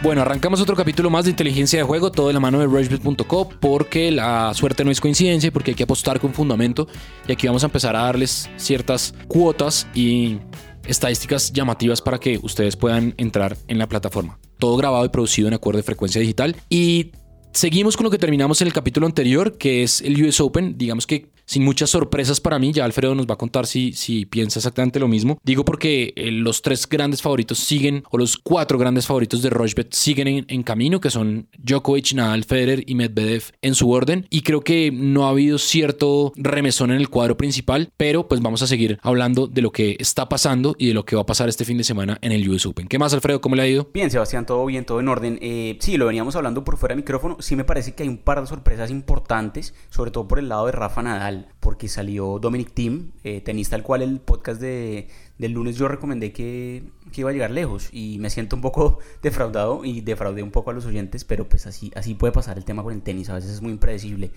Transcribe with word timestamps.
Bueno, 0.00 0.22
arrancamos 0.22 0.60
otro 0.60 0.76
capítulo 0.76 1.10
más 1.10 1.24
de 1.24 1.32
inteligencia 1.32 1.80
de 1.80 1.84
juego, 1.84 2.12
todo 2.12 2.28
de 2.28 2.32
la 2.32 2.38
mano 2.38 2.60
de 2.60 2.66
rushbet.co, 2.66 3.48
porque 3.60 4.12
la 4.12 4.54
suerte 4.54 4.84
no 4.84 4.92
es 4.92 5.00
coincidencia 5.00 5.48
y 5.48 5.50
porque 5.50 5.72
hay 5.72 5.74
que 5.74 5.82
apostar 5.82 6.20
con 6.20 6.32
fundamento. 6.32 6.86
Y 7.26 7.32
aquí 7.32 7.48
vamos 7.48 7.64
a 7.64 7.66
empezar 7.66 7.96
a 7.96 8.02
darles 8.02 8.48
ciertas 8.56 9.12
cuotas 9.26 9.88
y 9.94 10.38
estadísticas 10.86 11.52
llamativas 11.52 12.00
para 12.00 12.18
que 12.18 12.38
ustedes 12.40 12.76
puedan 12.76 13.12
entrar 13.16 13.56
en 13.66 13.78
la 13.78 13.88
plataforma. 13.88 14.38
Todo 14.58 14.76
grabado 14.76 15.04
y 15.04 15.08
producido 15.08 15.48
en 15.48 15.54
acuerdo 15.54 15.78
de 15.78 15.82
frecuencia 15.82 16.20
digital. 16.20 16.54
Y 16.70 17.10
seguimos 17.52 17.96
con 17.96 18.04
lo 18.04 18.10
que 18.10 18.18
terminamos 18.18 18.60
en 18.60 18.68
el 18.68 18.72
capítulo 18.72 19.06
anterior, 19.06 19.56
que 19.58 19.82
es 19.82 20.00
el 20.02 20.22
US 20.24 20.40
Open. 20.40 20.76
Digamos 20.78 21.06
que 21.06 21.30
sin 21.48 21.64
muchas 21.64 21.90
sorpresas 21.90 22.40
para 22.40 22.58
mí. 22.58 22.72
Ya 22.72 22.84
Alfredo 22.84 23.14
nos 23.14 23.26
va 23.26 23.34
a 23.34 23.38
contar 23.38 23.66
si, 23.66 23.92
si 23.92 24.26
piensa 24.26 24.58
exactamente 24.60 25.00
lo 25.00 25.08
mismo. 25.08 25.38
Digo 25.42 25.64
porque 25.64 26.12
eh, 26.14 26.30
los 26.30 26.62
tres 26.62 26.86
grandes 26.88 27.22
favoritos 27.22 27.58
siguen, 27.58 28.04
o 28.10 28.18
los 28.18 28.36
cuatro 28.36 28.78
grandes 28.78 29.06
favoritos 29.06 29.42
de 29.42 29.50
Rochbet 29.50 29.92
siguen 29.94 30.46
en, 30.46 30.62
camino, 30.62 31.00
que 31.00 31.10
son 31.10 31.48
Djokovic, 31.58 32.12
Nadal, 32.12 32.44
Federer 32.44 32.84
y 32.86 32.94
Medvedev 32.94 33.44
en 33.62 33.74
su 33.74 33.90
orden. 33.90 34.26
Y 34.28 34.42
creo 34.42 34.60
que 34.60 34.90
no 34.92 35.26
ha 35.26 35.30
habido 35.30 35.56
cierto 35.58 36.32
remesón 36.36 36.90
en 36.90 36.98
el 36.98 37.08
cuadro 37.08 37.38
principal, 37.38 37.90
pero 37.96 38.28
pues 38.28 38.42
vamos 38.42 38.60
a 38.60 38.66
seguir 38.66 38.98
hablando 39.02 39.46
de 39.46 39.62
lo 39.62 39.72
que 39.72 39.96
está 39.98 40.28
pasando 40.28 40.76
y 40.78 40.88
de 40.88 40.94
lo 40.94 41.06
que 41.06 41.16
va 41.16 41.22
a 41.22 41.26
pasar 41.26 41.48
este 41.48 41.64
fin 41.64 41.78
de 41.78 41.84
semana 41.84 42.18
en 42.20 42.32
el 42.32 42.46
US 42.50 42.66
Open. 42.66 42.88
¿Qué 42.88 42.98
más, 42.98 43.14
Alfredo? 43.14 43.40
¿Cómo 43.40 43.56
le 43.56 43.62
ha 43.62 43.68
ido? 43.68 43.88
Bien, 43.94 44.10
Sebastián, 44.10 44.44
todo 44.44 44.66
bien, 44.66 44.84
todo 44.84 45.00
en 45.00 45.08
orden. 45.08 45.38
Eh, 45.40 45.78
sí, 45.80 45.96
lo 45.96 46.06
veníamos 46.06 46.36
hablando 46.36 46.62
por 46.62 46.76
fuera 46.76 46.94
del 46.94 47.02
micrófono. 47.02 47.37
Sí 47.40 47.56
me 47.56 47.64
parece 47.64 47.94
que 47.94 48.02
hay 48.02 48.08
un 48.08 48.18
par 48.18 48.40
de 48.40 48.46
sorpresas 48.46 48.90
importantes, 48.90 49.74
sobre 49.90 50.10
todo 50.10 50.28
por 50.28 50.38
el 50.38 50.48
lado 50.48 50.66
de 50.66 50.72
Rafa 50.72 51.02
Nadal 51.02 51.48
porque 51.68 51.86
salió 51.86 52.38
Dominic 52.38 52.72
Thiem, 52.72 53.10
eh, 53.24 53.42
tenista 53.42 53.76
al 53.76 53.82
cual 53.82 54.00
el 54.00 54.20
podcast 54.20 54.58
de, 54.58 55.06
del 55.36 55.52
lunes 55.52 55.76
yo 55.76 55.86
recomendé 55.86 56.32
que, 56.32 56.82
que, 57.12 57.20
iba 57.20 57.28
a 57.28 57.32
llegar 57.34 57.50
lejos 57.50 57.90
y 57.92 58.16
me 58.20 58.30
siento 58.30 58.56
un 58.56 58.62
poco 58.62 59.00
defraudado 59.22 59.84
y 59.84 60.00
defraudé 60.00 60.42
un 60.42 60.50
poco 60.50 60.70
a 60.70 60.72
los 60.72 60.86
oyentes, 60.86 61.26
pero 61.26 61.46
pues 61.46 61.66
así, 61.66 61.92
así 61.94 62.14
puede 62.14 62.32
pasar 62.32 62.56
el 62.56 62.64
tema 62.64 62.82
con 62.82 62.94
el 62.94 63.02
tenis, 63.02 63.28
a 63.28 63.34
veces 63.34 63.50
es 63.50 63.60
muy 63.60 63.72
impredecible. 63.72 64.30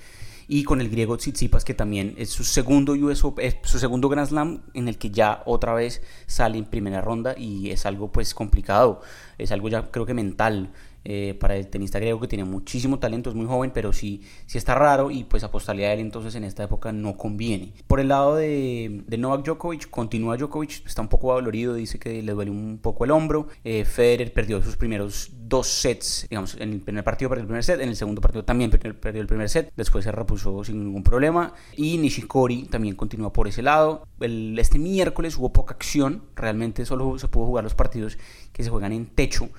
Y 0.50 0.66
con 0.66 0.82
el 0.82 0.90
griego 0.90 1.16
Tsitsipas, 1.16 1.64
que 1.64 1.74
también 1.74 2.16
es 2.18 2.32
su 2.32 2.44
segundo 2.44 2.92
US 2.92 3.24
es 3.38 3.56
su 3.64 3.80
segundo 3.80 4.10
Grand 4.10 4.28
Slam 4.28 4.64
en 4.74 4.90
el 4.90 4.98
que 4.98 5.10
ya 5.10 5.44
otra 5.46 5.74
vez 5.74 6.02
sale 6.26 6.58
en 6.58 6.66
primera 6.66 7.00
ronda 7.00 7.34
y 7.38 7.70
es 7.70 7.86
algo 7.86 8.12
pues 8.12 8.34
complicado, 8.34 9.00
es 9.38 9.54
algo 9.54 9.70
ya 9.70 9.90
creo 9.90 10.06
que 10.06 10.14
mental. 10.14 10.74
Eh, 11.04 11.36
para 11.40 11.56
el 11.56 11.68
tenista 11.68 12.00
griego 12.00 12.20
que 12.20 12.28
tiene 12.28 12.44
muchísimo 12.44 13.00
talento, 13.00 13.30
es 13.30 13.36
muy 13.36 13.48
joven, 13.48 13.72
pero 13.74 13.92
sí, 13.92 14.22
sí 14.46 14.58
está 14.58 14.76
raro 14.76 15.10
y 15.10 15.24
pues 15.24 15.44
apostarle 15.44 15.88
a 15.88 15.94
él 15.94 16.00
entonces 16.00 16.36
en 16.36 16.44
esta 16.44 16.64
época 16.64 16.92
no 16.92 17.18
conviene. 17.18 17.74
Por 17.88 18.00
el 18.00 18.10
lado 18.10 18.36
de, 18.36 19.04
Novak 19.18 19.46
Djokovic, 19.46 19.90
continúa 19.90 20.38
Djokovic, 20.38 20.86
está 20.86 21.02
un 21.02 21.08
poco 21.08 21.34
dolorido, 21.34 21.74
dice 21.74 22.00
que 22.00 22.22
le 22.22 22.32
duele 22.34 22.52
un 22.52 22.80
poco 22.82 23.06
el 23.06 23.12
hombro. 23.12 23.48
Eh, 23.64 23.86
Federer 23.86 24.34
perdió 24.34 24.62
sus 24.62 24.78
primeros 24.78 25.32
dos 25.52 25.68
sets, 25.68 26.28
digamos, 26.30 26.56
en 26.60 26.72
el 26.72 26.82
primer 26.82 27.04
partido 27.04 27.30
perdió 27.30 27.42
el 27.42 27.48
primer 27.48 27.64
set, 27.64 27.82
en 27.82 27.90
el 27.90 27.96
segundo 27.96 28.22
partido 28.22 28.46
también 28.46 28.72
perdió 28.72 29.22
el 29.22 29.28
primer 29.28 29.50
set, 29.50 29.72
después 29.76 30.04
se 30.06 30.12
repuso 30.12 30.64
sin 30.64 30.84
ningún 30.84 31.04
problema. 31.04 31.54
Y 31.76 31.98
Nishikori 31.98 32.64
también 32.64 32.96
continúa 32.96 33.34
por 33.34 33.48
ese 33.48 33.62
lado. 33.62 34.08
El, 34.20 34.58
este 34.58 34.80
miércoles 34.80 35.38
hubo 35.38 35.52
poca 35.52 35.74
acción, 35.74 36.24
realmente 36.36 36.86
solo 36.86 37.18
se 37.20 37.28
pudo 37.28 37.48
jugar 37.48 37.64
los 37.64 37.76
partidos 37.76 38.18
que 38.54 38.64
se 38.64 38.70
juegan 38.70 38.94
en 38.94 39.08
techo 39.08 39.50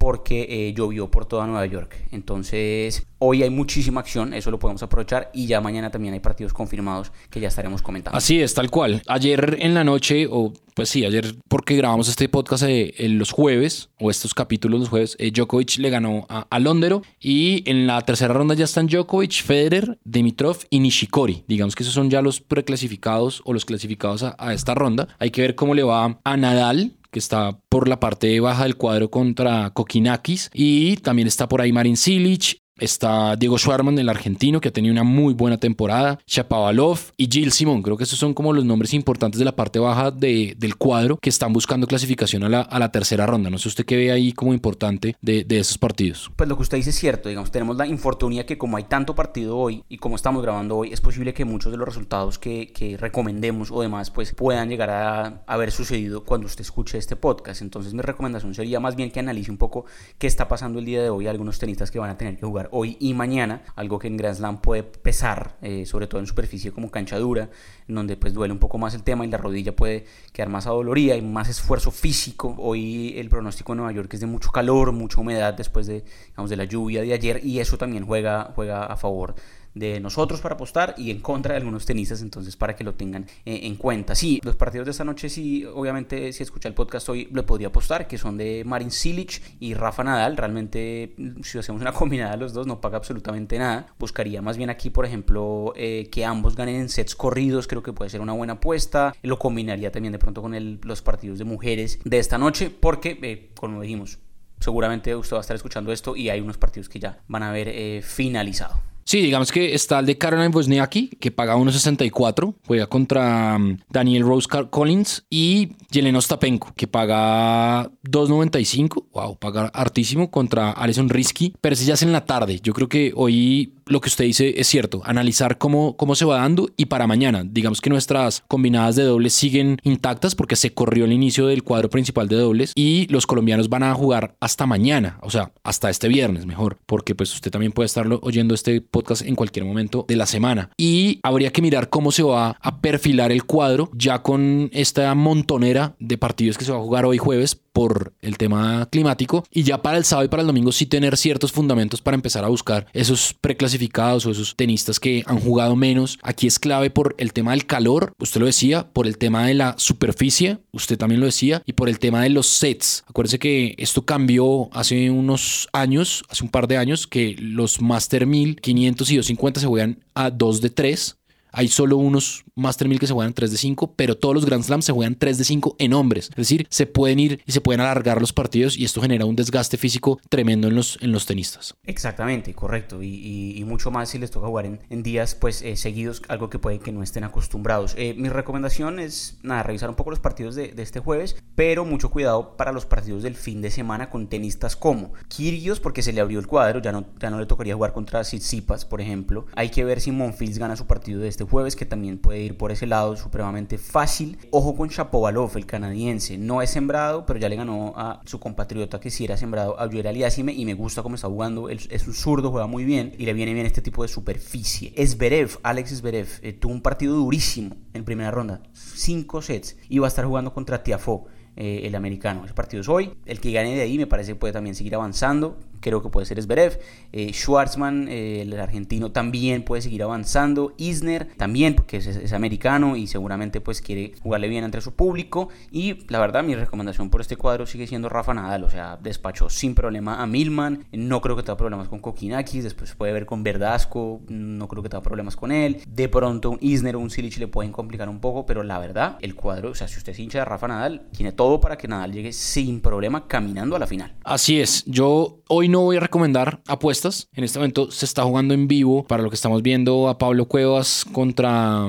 porque 0.00 0.46
eh, 0.48 0.72
llovió 0.72 1.10
por 1.10 1.26
toda 1.26 1.46
Nueva 1.46 1.66
York. 1.66 1.94
Entonces, 2.10 3.06
hoy 3.18 3.42
hay 3.42 3.50
muchísima 3.50 4.00
acción, 4.00 4.32
eso 4.32 4.50
lo 4.50 4.58
podemos 4.58 4.82
aprovechar 4.82 5.30
y 5.34 5.46
ya 5.46 5.60
mañana 5.60 5.90
también 5.90 6.14
hay 6.14 6.20
partidos 6.20 6.54
confirmados 6.54 7.12
que 7.28 7.38
ya 7.38 7.48
estaremos 7.48 7.82
comentando. 7.82 8.16
Así 8.16 8.40
es, 8.40 8.54
tal 8.54 8.70
cual. 8.70 9.02
Ayer 9.06 9.58
en 9.60 9.74
la 9.74 9.84
noche, 9.84 10.26
o 10.26 10.54
pues 10.74 10.88
sí, 10.88 11.04
ayer 11.04 11.34
porque 11.48 11.76
grabamos 11.76 12.08
este 12.08 12.30
podcast 12.30 12.62
eh, 12.62 12.94
en 12.96 13.18
los 13.18 13.30
jueves, 13.30 13.90
o 14.00 14.10
estos 14.10 14.32
capítulos 14.32 14.80
los 14.80 14.88
jueves, 14.88 15.16
eh, 15.18 15.32
Djokovic 15.32 15.76
le 15.76 15.90
ganó 15.90 16.24
a, 16.30 16.46
a 16.48 16.58
Londero 16.58 17.02
y 17.20 17.62
en 17.70 17.86
la 17.86 18.00
tercera 18.00 18.32
ronda 18.32 18.54
ya 18.54 18.64
están 18.64 18.86
Djokovic, 18.86 19.42
Federer, 19.42 19.98
Dimitrov 20.04 20.56
y 20.70 20.80
Nishikori. 20.80 21.44
Digamos 21.46 21.74
que 21.74 21.82
esos 21.82 21.92
son 21.92 22.08
ya 22.08 22.22
los 22.22 22.40
preclasificados 22.40 23.42
o 23.44 23.52
los 23.52 23.66
clasificados 23.66 24.22
a, 24.22 24.34
a 24.38 24.54
esta 24.54 24.74
ronda. 24.74 25.08
Hay 25.18 25.30
que 25.30 25.42
ver 25.42 25.54
cómo 25.54 25.74
le 25.74 25.82
va 25.82 26.18
a 26.24 26.36
Nadal, 26.38 26.94
que 27.10 27.18
está 27.18 27.58
por 27.68 27.88
la 27.88 28.00
parte 28.00 28.38
baja 28.40 28.64
del 28.64 28.76
cuadro 28.76 29.10
contra 29.10 29.70
Kokinakis. 29.70 30.50
Y 30.54 30.96
también 30.98 31.28
está 31.28 31.48
por 31.48 31.60
ahí 31.60 31.72
Marin 31.72 31.96
Silic, 31.96 32.58
Está 32.80 33.36
Diego 33.36 33.58
Schwarman, 33.58 33.98
el 33.98 34.08
argentino, 34.08 34.60
que 34.60 34.68
ha 34.68 34.72
tenido 34.72 34.92
una 34.92 35.04
muy 35.04 35.34
buena 35.34 35.58
temporada. 35.58 36.18
Chapavalov 36.26 36.98
y 37.18 37.28
Gil 37.30 37.52
Simón. 37.52 37.82
Creo 37.82 37.98
que 37.98 38.04
esos 38.04 38.18
son 38.18 38.32
como 38.32 38.54
los 38.54 38.64
nombres 38.64 38.94
importantes 38.94 39.38
de 39.38 39.44
la 39.44 39.54
parte 39.54 39.78
baja 39.78 40.10
de, 40.10 40.54
del 40.58 40.76
cuadro 40.76 41.18
que 41.18 41.28
están 41.28 41.52
buscando 41.52 41.86
clasificación 41.86 42.42
a 42.44 42.48
la, 42.48 42.62
a 42.62 42.78
la, 42.78 42.90
tercera 42.90 43.26
ronda. 43.26 43.50
No 43.50 43.58
sé 43.58 43.68
usted 43.68 43.84
qué 43.84 43.96
ve 43.96 44.10
ahí 44.10 44.32
como 44.32 44.54
importante 44.54 45.14
de, 45.20 45.44
de, 45.44 45.58
esos 45.58 45.76
partidos. 45.76 46.30
Pues 46.34 46.48
lo 46.48 46.56
que 46.56 46.62
usted 46.62 46.78
dice 46.78 46.90
es 46.90 46.96
cierto. 46.96 47.28
Digamos, 47.28 47.50
tenemos 47.50 47.76
la 47.76 47.86
infortunía 47.86 48.46
que 48.46 48.56
como 48.56 48.78
hay 48.78 48.84
tanto 48.84 49.14
partido 49.14 49.58
hoy 49.58 49.84
y 49.88 49.98
como 49.98 50.16
estamos 50.16 50.42
grabando 50.42 50.78
hoy, 50.78 50.90
es 50.92 51.02
posible 51.02 51.34
que 51.34 51.44
muchos 51.44 51.70
de 51.70 51.78
los 51.78 51.86
resultados 51.86 52.38
que, 52.38 52.72
que 52.72 52.96
recomendemos 52.96 53.70
o 53.70 53.82
demás 53.82 54.10
pues 54.10 54.32
puedan 54.32 54.70
llegar 54.70 54.88
a 54.88 55.42
haber 55.46 55.70
sucedido 55.70 56.24
cuando 56.24 56.46
usted 56.46 56.62
escuche 56.62 56.96
este 56.96 57.16
podcast. 57.16 57.60
Entonces 57.60 57.92
mi 57.92 58.00
recomendación 58.00 58.54
sería 58.54 58.80
más 58.80 58.96
bien 58.96 59.10
que 59.10 59.20
analice 59.20 59.50
un 59.50 59.58
poco 59.58 59.84
qué 60.18 60.26
está 60.26 60.48
pasando 60.48 60.78
el 60.78 60.86
día 60.86 61.02
de 61.02 61.10
hoy. 61.10 61.26
Algunos 61.26 61.58
tenistas 61.58 61.90
que 61.90 61.98
van 61.98 62.10
a 62.10 62.16
tener 62.16 62.36
que 62.36 62.46
jugar 62.46 62.69
hoy 62.72 62.96
y 63.00 63.14
mañana, 63.14 63.62
algo 63.76 63.98
que 63.98 64.08
en 64.08 64.16
Grand 64.16 64.36
Slam 64.36 64.60
puede 64.60 64.82
pesar, 64.82 65.56
eh, 65.62 65.86
sobre 65.86 66.06
todo 66.06 66.20
en 66.20 66.26
superficie 66.26 66.72
como 66.72 66.90
cancha 66.90 67.18
dura, 67.18 67.50
en 67.88 67.94
donde 67.94 68.16
pues 68.16 68.34
duele 68.34 68.52
un 68.52 68.58
poco 68.58 68.78
más 68.78 68.94
el 68.94 69.02
tema 69.02 69.24
y 69.24 69.28
la 69.28 69.38
rodilla 69.38 69.74
puede 69.74 70.04
quedar 70.32 70.48
más 70.48 70.66
adolorida 70.66 71.16
y 71.16 71.22
más 71.22 71.48
esfuerzo 71.48 71.90
físico. 71.90 72.54
Hoy 72.58 73.14
el 73.18 73.28
pronóstico 73.28 73.72
en 73.72 73.78
Nueva 73.78 73.92
York 73.92 74.12
es 74.14 74.20
de 74.20 74.26
mucho 74.26 74.50
calor, 74.50 74.92
mucha 74.92 75.20
humedad 75.20 75.54
después 75.54 75.86
de, 75.86 76.04
digamos, 76.28 76.50
de 76.50 76.56
la 76.56 76.64
lluvia 76.64 77.02
de 77.02 77.12
ayer 77.12 77.44
y 77.44 77.58
eso 77.60 77.78
también 77.78 78.06
juega, 78.06 78.52
juega 78.54 78.86
a 78.86 78.96
favor 78.96 79.34
de 79.74 80.00
nosotros 80.00 80.40
para 80.40 80.54
apostar 80.54 80.94
y 80.96 81.10
en 81.10 81.20
contra 81.20 81.54
de 81.54 81.58
algunos 81.58 81.86
tenistas, 81.86 82.22
entonces 82.22 82.56
para 82.56 82.74
que 82.74 82.84
lo 82.84 82.94
tengan 82.94 83.26
eh, 83.44 83.60
en 83.64 83.76
cuenta. 83.76 84.14
Sí, 84.14 84.40
los 84.42 84.56
partidos 84.56 84.86
de 84.86 84.90
esta 84.92 85.04
noche, 85.04 85.28
sí, 85.28 85.64
obviamente 85.64 86.32
si 86.32 86.42
escucha 86.42 86.68
el 86.68 86.74
podcast 86.74 87.08
hoy 87.08 87.28
le 87.32 87.42
podría 87.42 87.68
apostar, 87.68 88.06
que 88.06 88.18
son 88.18 88.36
de 88.36 88.62
Marin 88.64 88.90
Silic 88.90 89.42
y 89.60 89.74
Rafa 89.74 90.04
Nadal. 90.04 90.36
Realmente, 90.36 91.14
si 91.42 91.58
hacemos 91.58 91.80
una 91.80 91.92
combinada 92.00 92.36
los 92.36 92.52
dos, 92.52 92.66
no 92.66 92.80
paga 92.80 92.98
absolutamente 92.98 93.58
nada. 93.58 93.94
Buscaría 93.98 94.42
más 94.42 94.56
bien 94.56 94.70
aquí, 94.70 94.90
por 94.90 95.04
ejemplo, 95.04 95.72
eh, 95.76 96.08
que 96.10 96.24
ambos 96.24 96.56
ganen 96.56 96.76
en 96.76 96.88
sets 96.88 97.14
corridos, 97.14 97.66
creo 97.66 97.82
que 97.82 97.92
puede 97.92 98.10
ser 98.10 98.20
una 98.20 98.32
buena 98.32 98.54
apuesta. 98.54 99.14
Lo 99.22 99.38
combinaría 99.38 99.92
también 99.92 100.12
de 100.12 100.18
pronto 100.18 100.42
con 100.42 100.54
el, 100.54 100.80
los 100.82 101.02
partidos 101.02 101.38
de 101.38 101.44
mujeres 101.44 101.98
de 102.04 102.18
esta 102.18 102.38
noche, 102.38 102.70
porque, 102.70 103.18
eh, 103.22 103.50
como 103.56 103.80
dijimos, 103.82 104.18
seguramente 104.58 105.14
usted 105.14 105.34
va 105.34 105.40
a 105.40 105.42
estar 105.42 105.56
escuchando 105.56 105.92
esto 105.92 106.16
y 106.16 106.28
hay 106.28 106.40
unos 106.40 106.58
partidos 106.58 106.88
que 106.88 106.98
ya 106.98 107.20
van 107.28 107.42
a 107.42 107.48
haber 107.48 108.02
finalizado. 108.02 108.89
Sí, 109.04 109.20
digamos 109.20 109.50
que 109.50 109.74
está 109.74 109.98
el 109.98 110.06
de 110.06 110.18
Caroline 110.18 110.54
Wozniacki, 110.54 111.08
que 111.20 111.30
paga 111.30 111.56
1.64, 111.56 112.54
juega 112.66 112.86
contra 112.86 113.56
um, 113.56 113.76
Daniel 113.88 114.22
Rose 114.22 114.48
Collins 114.70 115.24
y 115.28 115.70
Yelena 115.90 116.18
Ostapenko, 116.18 116.72
que 116.76 116.86
paga 116.86 117.90
2.95, 118.04 119.06
wow, 119.12 119.36
paga 119.38 119.66
hartísimo 119.74 120.30
contra 120.30 120.70
Alison 120.70 121.08
Risky, 121.08 121.54
pero 121.60 121.74
ese 121.74 121.84
ya 121.84 121.94
es 121.94 122.02
en 122.02 122.12
la 122.12 122.24
tarde. 122.24 122.60
Yo 122.62 122.72
creo 122.72 122.88
que 122.88 123.12
hoy 123.16 123.74
lo 123.86 124.00
que 124.00 124.08
usted 124.08 124.24
dice 124.24 124.54
es 124.56 124.68
cierto, 124.68 125.02
analizar 125.04 125.58
cómo, 125.58 125.96
cómo 125.96 126.14
se 126.14 126.24
va 126.24 126.36
dando 126.36 126.70
y 126.76 126.86
para 126.86 127.08
mañana, 127.08 127.42
digamos 127.44 127.80
que 127.80 127.90
nuestras 127.90 128.44
combinadas 128.46 128.94
de 128.94 129.02
dobles 129.02 129.32
siguen 129.34 129.78
intactas 129.82 130.36
porque 130.36 130.54
se 130.54 130.72
corrió 130.72 131.04
el 131.04 131.12
inicio 131.12 131.46
del 131.48 131.64
cuadro 131.64 131.90
principal 131.90 132.28
de 132.28 132.36
dobles 132.36 132.72
y 132.76 133.08
los 133.08 133.26
colombianos 133.26 133.68
van 133.68 133.82
a 133.82 133.94
jugar 133.94 134.36
hasta 134.38 134.66
mañana, 134.66 135.18
o 135.22 135.30
sea, 135.30 135.52
hasta 135.64 135.90
este 135.90 136.06
viernes 136.06 136.46
mejor, 136.46 136.78
porque 136.86 137.16
pues 137.16 137.34
usted 137.34 137.50
también 137.50 137.72
puede 137.72 137.86
estarlo 137.86 138.20
oyendo 138.22 138.54
este 138.54 138.80
podcast 138.90 139.22
en 139.22 139.34
cualquier 139.34 139.64
momento 139.64 140.04
de 140.08 140.16
la 140.16 140.26
semana. 140.26 140.70
Y 140.76 141.20
habría 141.22 141.52
que 141.52 141.62
mirar 141.62 141.88
cómo 141.88 142.12
se 142.12 142.22
va 142.22 142.56
a 142.60 142.80
perfilar 142.80 143.32
el 143.32 143.44
cuadro 143.44 143.90
ya 143.94 144.22
con 144.22 144.70
esta 144.72 145.14
montonera 145.14 145.96
de 145.98 146.18
partidos 146.18 146.58
que 146.58 146.64
se 146.64 146.72
va 146.72 146.78
a 146.78 146.82
jugar 146.82 147.04
hoy 147.04 147.18
jueves 147.18 147.60
por 147.72 148.12
el 148.20 148.36
tema 148.38 148.88
climático 148.90 149.44
y 149.50 149.62
ya 149.62 149.82
para 149.82 149.98
el 149.98 150.04
sábado 150.04 150.26
y 150.26 150.28
para 150.28 150.42
el 150.42 150.46
domingo 150.46 150.72
sí 150.72 150.86
tener 150.86 151.16
ciertos 151.16 151.52
fundamentos 151.52 152.00
para 152.00 152.14
empezar 152.14 152.44
a 152.44 152.48
buscar 152.48 152.86
esos 152.92 153.34
preclasificados 153.40 154.26
o 154.26 154.30
esos 154.30 154.56
tenistas 154.56 155.00
que 155.00 155.22
han 155.26 155.40
jugado 155.40 155.76
menos. 155.76 156.18
Aquí 156.22 156.46
es 156.46 156.58
clave 156.58 156.90
por 156.90 157.14
el 157.18 157.32
tema 157.32 157.52
del 157.52 157.66
calor, 157.66 158.12
usted 158.18 158.40
lo 158.40 158.46
decía, 158.46 158.88
por 158.92 159.06
el 159.06 159.18
tema 159.18 159.46
de 159.46 159.54
la 159.54 159.74
superficie, 159.78 160.58
usted 160.72 160.98
también 160.98 161.20
lo 161.20 161.26
decía, 161.26 161.62
y 161.66 161.72
por 161.72 161.88
el 161.88 161.98
tema 161.98 162.22
de 162.22 162.30
los 162.30 162.46
sets. 162.46 163.04
Acuérdense 163.08 163.38
que 163.38 163.74
esto 163.78 164.04
cambió 164.04 164.68
hace 164.72 165.10
unos 165.10 165.68
años, 165.72 166.24
hace 166.28 166.44
un 166.44 166.50
par 166.50 166.68
de 166.68 166.76
años, 166.76 167.06
que 167.06 167.36
los 167.38 167.80
Master 167.80 168.26
1000, 168.26 168.60
500 168.60 169.10
y 169.10 169.16
250 169.16 169.60
se 169.60 169.66
juegan 169.66 170.04
a 170.14 170.30
2 170.30 170.60
de 170.60 170.70
3 170.70 171.19
Hay 171.52 171.68
solo 171.68 171.96
unos 171.96 172.44
Master 172.54 172.88
1000 172.88 173.00
que 173.00 173.06
se 173.06 173.14
juegan 173.14 173.32
3 173.32 173.50
de 173.50 173.56
5, 173.56 173.94
pero 173.96 174.16
todos 174.16 174.34
los 174.34 174.44
Grand 174.44 174.62
Slams 174.62 174.84
se 174.84 174.92
juegan 174.92 175.16
3 175.16 175.38
de 175.38 175.44
5 175.44 175.76
en 175.78 175.92
hombres. 175.94 176.28
Es 176.30 176.36
decir, 176.36 176.66
se 176.70 176.86
pueden 176.86 177.18
ir 177.18 177.42
y 177.46 177.52
se 177.52 177.60
pueden 177.60 177.80
alargar 177.80 178.20
los 178.20 178.32
partidos 178.32 178.76
y 178.76 178.84
esto 178.84 179.00
genera 179.00 179.24
un 179.24 179.36
desgaste 179.36 179.76
físico 179.76 180.20
tremendo 180.28 180.68
en 180.68 180.74
los, 180.74 180.98
en 181.00 181.12
los 181.12 181.26
tenistas. 181.26 181.74
Exactamente, 181.84 182.54
correcto. 182.54 183.02
Y, 183.02 183.64
mucho 183.70 183.92
más 183.92 184.08
si 184.08 184.18
les 184.18 184.32
toca 184.32 184.48
jugar 184.48 184.66
en, 184.66 185.02
días 185.02 185.36
pues 185.36 185.62
eh, 185.62 185.76
seguidos, 185.76 186.22
algo 186.28 186.50
que 186.50 186.58
puede 186.58 186.80
que 186.80 186.90
no 186.90 187.02
estén 187.02 187.22
acostumbrados. 187.22 187.94
Eh, 187.96 188.14
mi 188.16 188.28
recomendación 188.28 188.98
es, 188.98 189.38
nada, 189.42 189.62
revisar 189.62 189.88
un 189.88 189.94
poco 189.94 190.10
los 190.10 190.18
partidos 190.18 190.56
de, 190.56 190.74
este 190.76 190.98
jueves, 190.98 191.36
pero 191.54 191.84
mucho 191.84 192.10
cuidado 192.10 192.56
para 192.56 192.72
los 192.72 192.84
partidos 192.84 193.22
del 193.22 193.36
fin 193.36 193.62
de 193.62 193.70
semana 193.70 194.10
con 194.10 194.28
tenistas 194.28 194.76
como 194.76 195.12
Kyrgios, 195.28 195.78
porque 195.78 196.02
se 196.02 196.12
le 196.12 196.20
abrió 196.20 196.40
el 196.40 196.46
cuadro, 196.46 196.80
ya 196.80 196.90
no, 196.90 197.06
ya 197.20 197.30
no 197.30 197.38
le 197.38 197.46
tocaría 197.46 197.74
jugar 197.74 197.92
contra 197.92 198.22
Tsitsipas, 198.22 198.84
por 198.84 199.00
ejemplo. 199.00 199.46
Hay 199.54 199.70
que 199.70 199.84
ver 199.84 200.00
si 200.00 200.10
Monfils 200.10 200.58
gana 200.58 200.74
su 200.74 200.86
partido 200.86 201.20
de 201.20 201.28
este 201.28 201.39
jueves, 201.44 201.76
que 201.76 201.86
también 201.86 202.18
puede 202.18 202.40
ir 202.40 202.56
por 202.56 202.72
ese 202.72 202.86
lado 202.86 203.16
supremamente 203.16 203.78
fácil. 203.78 204.38
Ojo 204.50 204.76
con 204.76 204.88
Shapovalov, 204.88 205.56
el 205.56 205.66
canadiense. 205.66 206.38
No 206.38 206.62
es 206.62 206.70
sembrado, 206.70 207.26
pero 207.26 207.38
ya 207.38 207.48
le 207.48 207.56
ganó 207.56 207.92
a 207.96 208.20
su 208.24 208.40
compatriota 208.40 209.00
que 209.00 209.10
sí 209.10 209.24
era 209.24 209.36
sembrado, 209.36 209.78
a 209.80 209.88
Yuel 209.88 210.06
Aliasime, 210.06 210.52
y 210.52 210.64
me 210.64 210.74
gusta 210.74 211.02
cómo 211.02 211.14
está 211.14 211.28
jugando. 211.28 211.68
Es 211.68 212.06
un 212.06 212.14
zurdo, 212.14 212.50
juega 212.50 212.66
muy 212.66 212.84
bien 212.84 213.12
y 213.18 213.24
le 213.24 213.32
viene 213.32 213.54
bien 213.54 213.66
este 213.66 213.82
tipo 213.82 214.02
de 214.02 214.08
superficie. 214.08 214.92
Esberev, 214.96 215.58
Alex 215.62 215.92
Esberev, 215.92 216.28
eh, 216.42 216.52
tuvo 216.52 216.72
un 216.72 216.82
partido 216.82 217.14
durísimo 217.14 217.76
en 217.94 218.04
primera 218.04 218.30
ronda. 218.30 218.62
Cinco 218.72 219.42
sets. 219.42 219.76
Y 219.88 219.98
va 219.98 220.06
a 220.06 220.08
estar 220.08 220.24
jugando 220.24 220.52
contra 220.52 220.82
Tiafo. 220.82 221.26
Eh, 221.56 221.86
el 221.86 221.94
americano. 221.96 222.44
Ese 222.44 222.54
partido 222.54 222.80
es 222.80 222.88
hoy. 222.88 223.12
El 223.26 223.40
que 223.40 223.50
gane 223.52 223.74
de 223.74 223.82
ahí 223.82 223.98
me 223.98 224.06
parece 224.06 224.32
que 224.32 224.36
puede 224.36 224.52
también 224.52 224.74
seguir 224.74 224.94
avanzando 224.94 225.58
creo 225.80 226.02
que 226.02 226.08
puede 226.08 226.26
ser 226.26 226.40
Zverev. 226.40 226.78
Eh, 227.12 227.32
Schwartzman, 227.32 228.08
eh, 228.08 228.42
el 228.42 228.58
argentino, 228.58 229.10
también 229.10 229.64
puede 229.64 229.82
seguir 229.82 230.02
avanzando. 230.02 230.74
Isner 230.76 231.28
también, 231.36 231.74
porque 231.74 231.96
es, 231.96 232.32
americano 232.32 232.96
y 232.96 233.06
seguramente 233.06 233.60
pues 233.60 233.80
quiere 233.80 234.12
jugarle 234.22 234.48
bien 234.48 234.64
entre 234.64 234.80
su 234.80 234.92
público. 234.92 235.48
Y 235.70 236.04
la 236.08 236.20
verdad, 236.20 236.44
mi 236.44 236.54
recomendación 236.54 237.10
por 237.10 237.20
este 237.20 237.36
cuadro 237.36 237.66
sigue 237.66 237.86
siendo 237.86 238.08
Rafa 238.08 238.34
Nadal. 238.34 238.64
O 238.64 238.70
sea, 238.70 238.98
despachó 239.02 239.50
sin 239.50 239.74
problema 239.74 240.22
a 240.22 240.26
Milman. 240.26 240.84
No 240.92 241.20
creo 241.20 241.36
que 241.36 241.42
tenga 241.42 241.56
problemas 241.56 241.88
con 241.88 242.00
Kokinakis. 242.00 242.64
Después 242.64 242.94
puede 242.94 243.12
ver 243.12 243.26
con 243.26 243.42
Verdasco. 243.42 244.20
No 244.28 244.68
creo 244.68 244.82
que 244.82 244.88
tenga 244.88 245.02
problemas 245.02 245.36
con 245.36 245.52
él. 245.52 245.82
De 245.88 246.08
pronto 246.08 246.50
un 246.50 246.58
Isner 246.60 246.96
o 246.96 247.00
un 247.00 247.10
Silic 247.10 247.38
le 247.38 247.48
pueden 247.48 247.72
complicar 247.72 248.08
un 248.08 248.20
poco. 248.20 248.46
Pero 248.46 248.62
la 248.62 248.78
verdad, 248.78 249.18
el 249.20 249.34
cuadro, 249.34 249.70
o 249.70 249.74
sea, 249.74 249.88
si 249.88 249.98
usted 249.98 250.12
es 250.12 250.18
hincha 250.18 250.40
de 250.40 250.44
Rafa 250.44 250.68
Nadal, 250.68 251.02
tiene 251.12 251.32
todo 251.32 251.60
para 251.60 251.76
que 251.76 251.88
Nadal 251.88 252.12
llegue 252.12 252.32
sin 252.32 252.80
problema 252.80 253.26
caminando 253.26 253.76
a 253.76 253.78
la 253.78 253.86
final. 253.86 254.14
Así 254.24 254.60
es. 254.60 254.84
Yo 254.86 255.40
hoy 255.48 255.68
no 255.70 255.82
voy 255.82 255.96
a 255.96 256.00
recomendar 256.00 256.60
apuestas. 256.66 257.28
En 257.34 257.44
este 257.44 257.58
momento 257.58 257.90
se 257.90 258.04
está 258.04 258.22
jugando 258.24 258.54
en 258.54 258.68
vivo 258.68 259.04
para 259.04 259.22
lo 259.22 259.30
que 259.30 259.36
estamos 259.36 259.62
viendo 259.62 260.08
a 260.08 260.18
Pablo 260.18 260.46
Cuevas 260.46 261.04
contra 261.12 261.86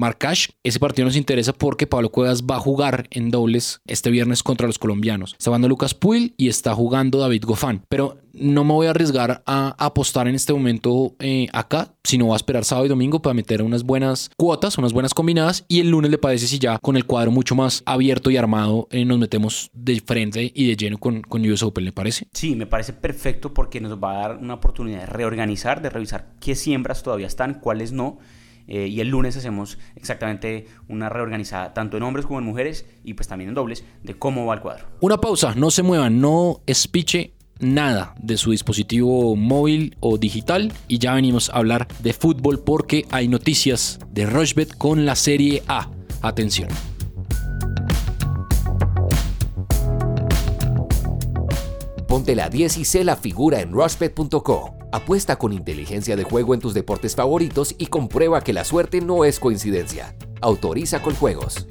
Marcash. 0.00 0.48
Ese 0.64 0.80
partido 0.80 1.04
nos 1.04 1.16
interesa 1.16 1.52
porque 1.52 1.86
Pablo 1.86 2.10
Cuevas 2.10 2.42
va 2.42 2.56
a 2.56 2.60
jugar 2.60 3.06
en 3.10 3.30
dobles 3.30 3.80
este 3.86 4.10
viernes 4.10 4.42
contra 4.42 4.66
los 4.66 4.78
colombianos. 4.78 5.32
Está 5.32 5.50
jugando 5.50 5.68
Lucas 5.68 5.94
Puil 5.94 6.34
y 6.36 6.48
está 6.48 6.74
jugando 6.74 7.18
David 7.18 7.44
Goffin. 7.44 7.82
Pero 7.88 8.18
no 8.32 8.64
me 8.64 8.72
voy 8.72 8.86
a 8.86 8.90
arriesgar 8.90 9.42
a 9.46 9.74
apostar 9.78 10.28
en 10.28 10.34
este 10.34 10.52
momento 10.52 11.14
eh, 11.18 11.48
acá, 11.52 11.94
sino 12.04 12.26
voy 12.26 12.34
a 12.34 12.36
esperar 12.36 12.64
sábado 12.64 12.86
y 12.86 12.88
domingo 12.88 13.20
para 13.20 13.34
meter 13.34 13.62
unas 13.62 13.82
buenas 13.82 14.30
cuotas, 14.36 14.78
unas 14.78 14.92
buenas 14.92 15.14
combinadas. 15.14 15.64
Y 15.68 15.80
el 15.80 15.90
lunes 15.90 16.10
le 16.10 16.18
parece 16.18 16.46
si 16.46 16.58
ya 16.58 16.78
con 16.78 16.96
el 16.96 17.04
cuadro 17.04 17.30
mucho 17.30 17.54
más 17.54 17.82
abierto 17.86 18.30
y 18.30 18.36
armado 18.36 18.88
eh, 18.90 19.04
nos 19.04 19.18
metemos 19.18 19.70
de 19.74 20.00
frente 20.00 20.50
y 20.54 20.68
de 20.68 20.76
lleno 20.76 20.98
con, 20.98 21.22
con 21.22 21.48
US 21.48 21.62
Open, 21.62 21.84
¿le 21.84 21.92
parece? 21.92 22.26
Sí, 22.32 22.56
me 22.56 22.66
parece 22.66 22.92
perfecto 22.92 23.52
porque 23.52 23.80
nos 23.80 24.02
va 24.02 24.12
a 24.12 24.28
dar 24.28 24.36
una 24.38 24.54
oportunidad 24.54 25.00
de 25.00 25.06
reorganizar, 25.06 25.82
de 25.82 25.90
revisar 25.90 26.32
qué 26.40 26.54
siembras 26.54 27.02
todavía 27.02 27.26
están, 27.26 27.54
cuáles 27.54 27.92
no 27.92 28.18
eh, 28.70 28.86
y 28.86 29.00
el 29.00 29.08
lunes 29.08 29.36
hacemos 29.36 29.78
exactamente 29.96 30.68
una 30.88 31.08
reorganizada, 31.08 31.74
tanto 31.74 31.96
en 31.96 32.04
hombres 32.04 32.24
como 32.24 32.38
en 32.38 32.46
mujeres, 32.46 32.86
y 33.04 33.14
pues 33.14 33.28
también 33.28 33.48
en 33.48 33.54
dobles, 33.54 33.84
de 34.02 34.14
cómo 34.14 34.46
va 34.46 34.54
el 34.54 34.60
cuadro. 34.60 34.86
Una 35.00 35.18
pausa, 35.18 35.54
no 35.54 35.70
se 35.70 35.82
muevan, 35.82 36.20
no 36.20 36.60
espiche 36.66 37.34
nada 37.58 38.14
de 38.18 38.36
su 38.36 38.52
dispositivo 38.52 39.36
móvil 39.36 39.96
o 40.00 40.16
digital 40.16 40.72
y 40.88 40.98
ya 40.98 41.14
venimos 41.14 41.50
a 41.50 41.58
hablar 41.58 41.88
de 41.98 42.14
fútbol 42.14 42.60
porque 42.60 43.06
hay 43.10 43.28
noticias 43.28 43.98
de 44.10 44.24
Rochbet 44.24 44.76
con 44.78 45.04
la 45.04 45.14
Serie 45.14 45.62
A. 45.68 45.90
Atención. 46.22 46.68
Ponte 52.10 52.34
la 52.34 52.48
10 52.48 52.78
y 52.78 52.84
sé 52.84 53.04
la 53.04 53.14
figura 53.14 53.60
en 53.60 53.70
rushbet.co. 53.70 54.74
Apuesta 54.90 55.36
con 55.38 55.52
inteligencia 55.52 56.16
de 56.16 56.24
juego 56.24 56.54
en 56.54 56.60
tus 56.60 56.74
deportes 56.74 57.14
favoritos 57.14 57.76
y 57.78 57.86
comprueba 57.86 58.42
que 58.42 58.52
la 58.52 58.64
suerte 58.64 59.00
no 59.00 59.24
es 59.24 59.38
coincidencia. 59.38 60.12
Autoriza 60.40 61.02
con 61.02 61.14
juegos. 61.14 61.68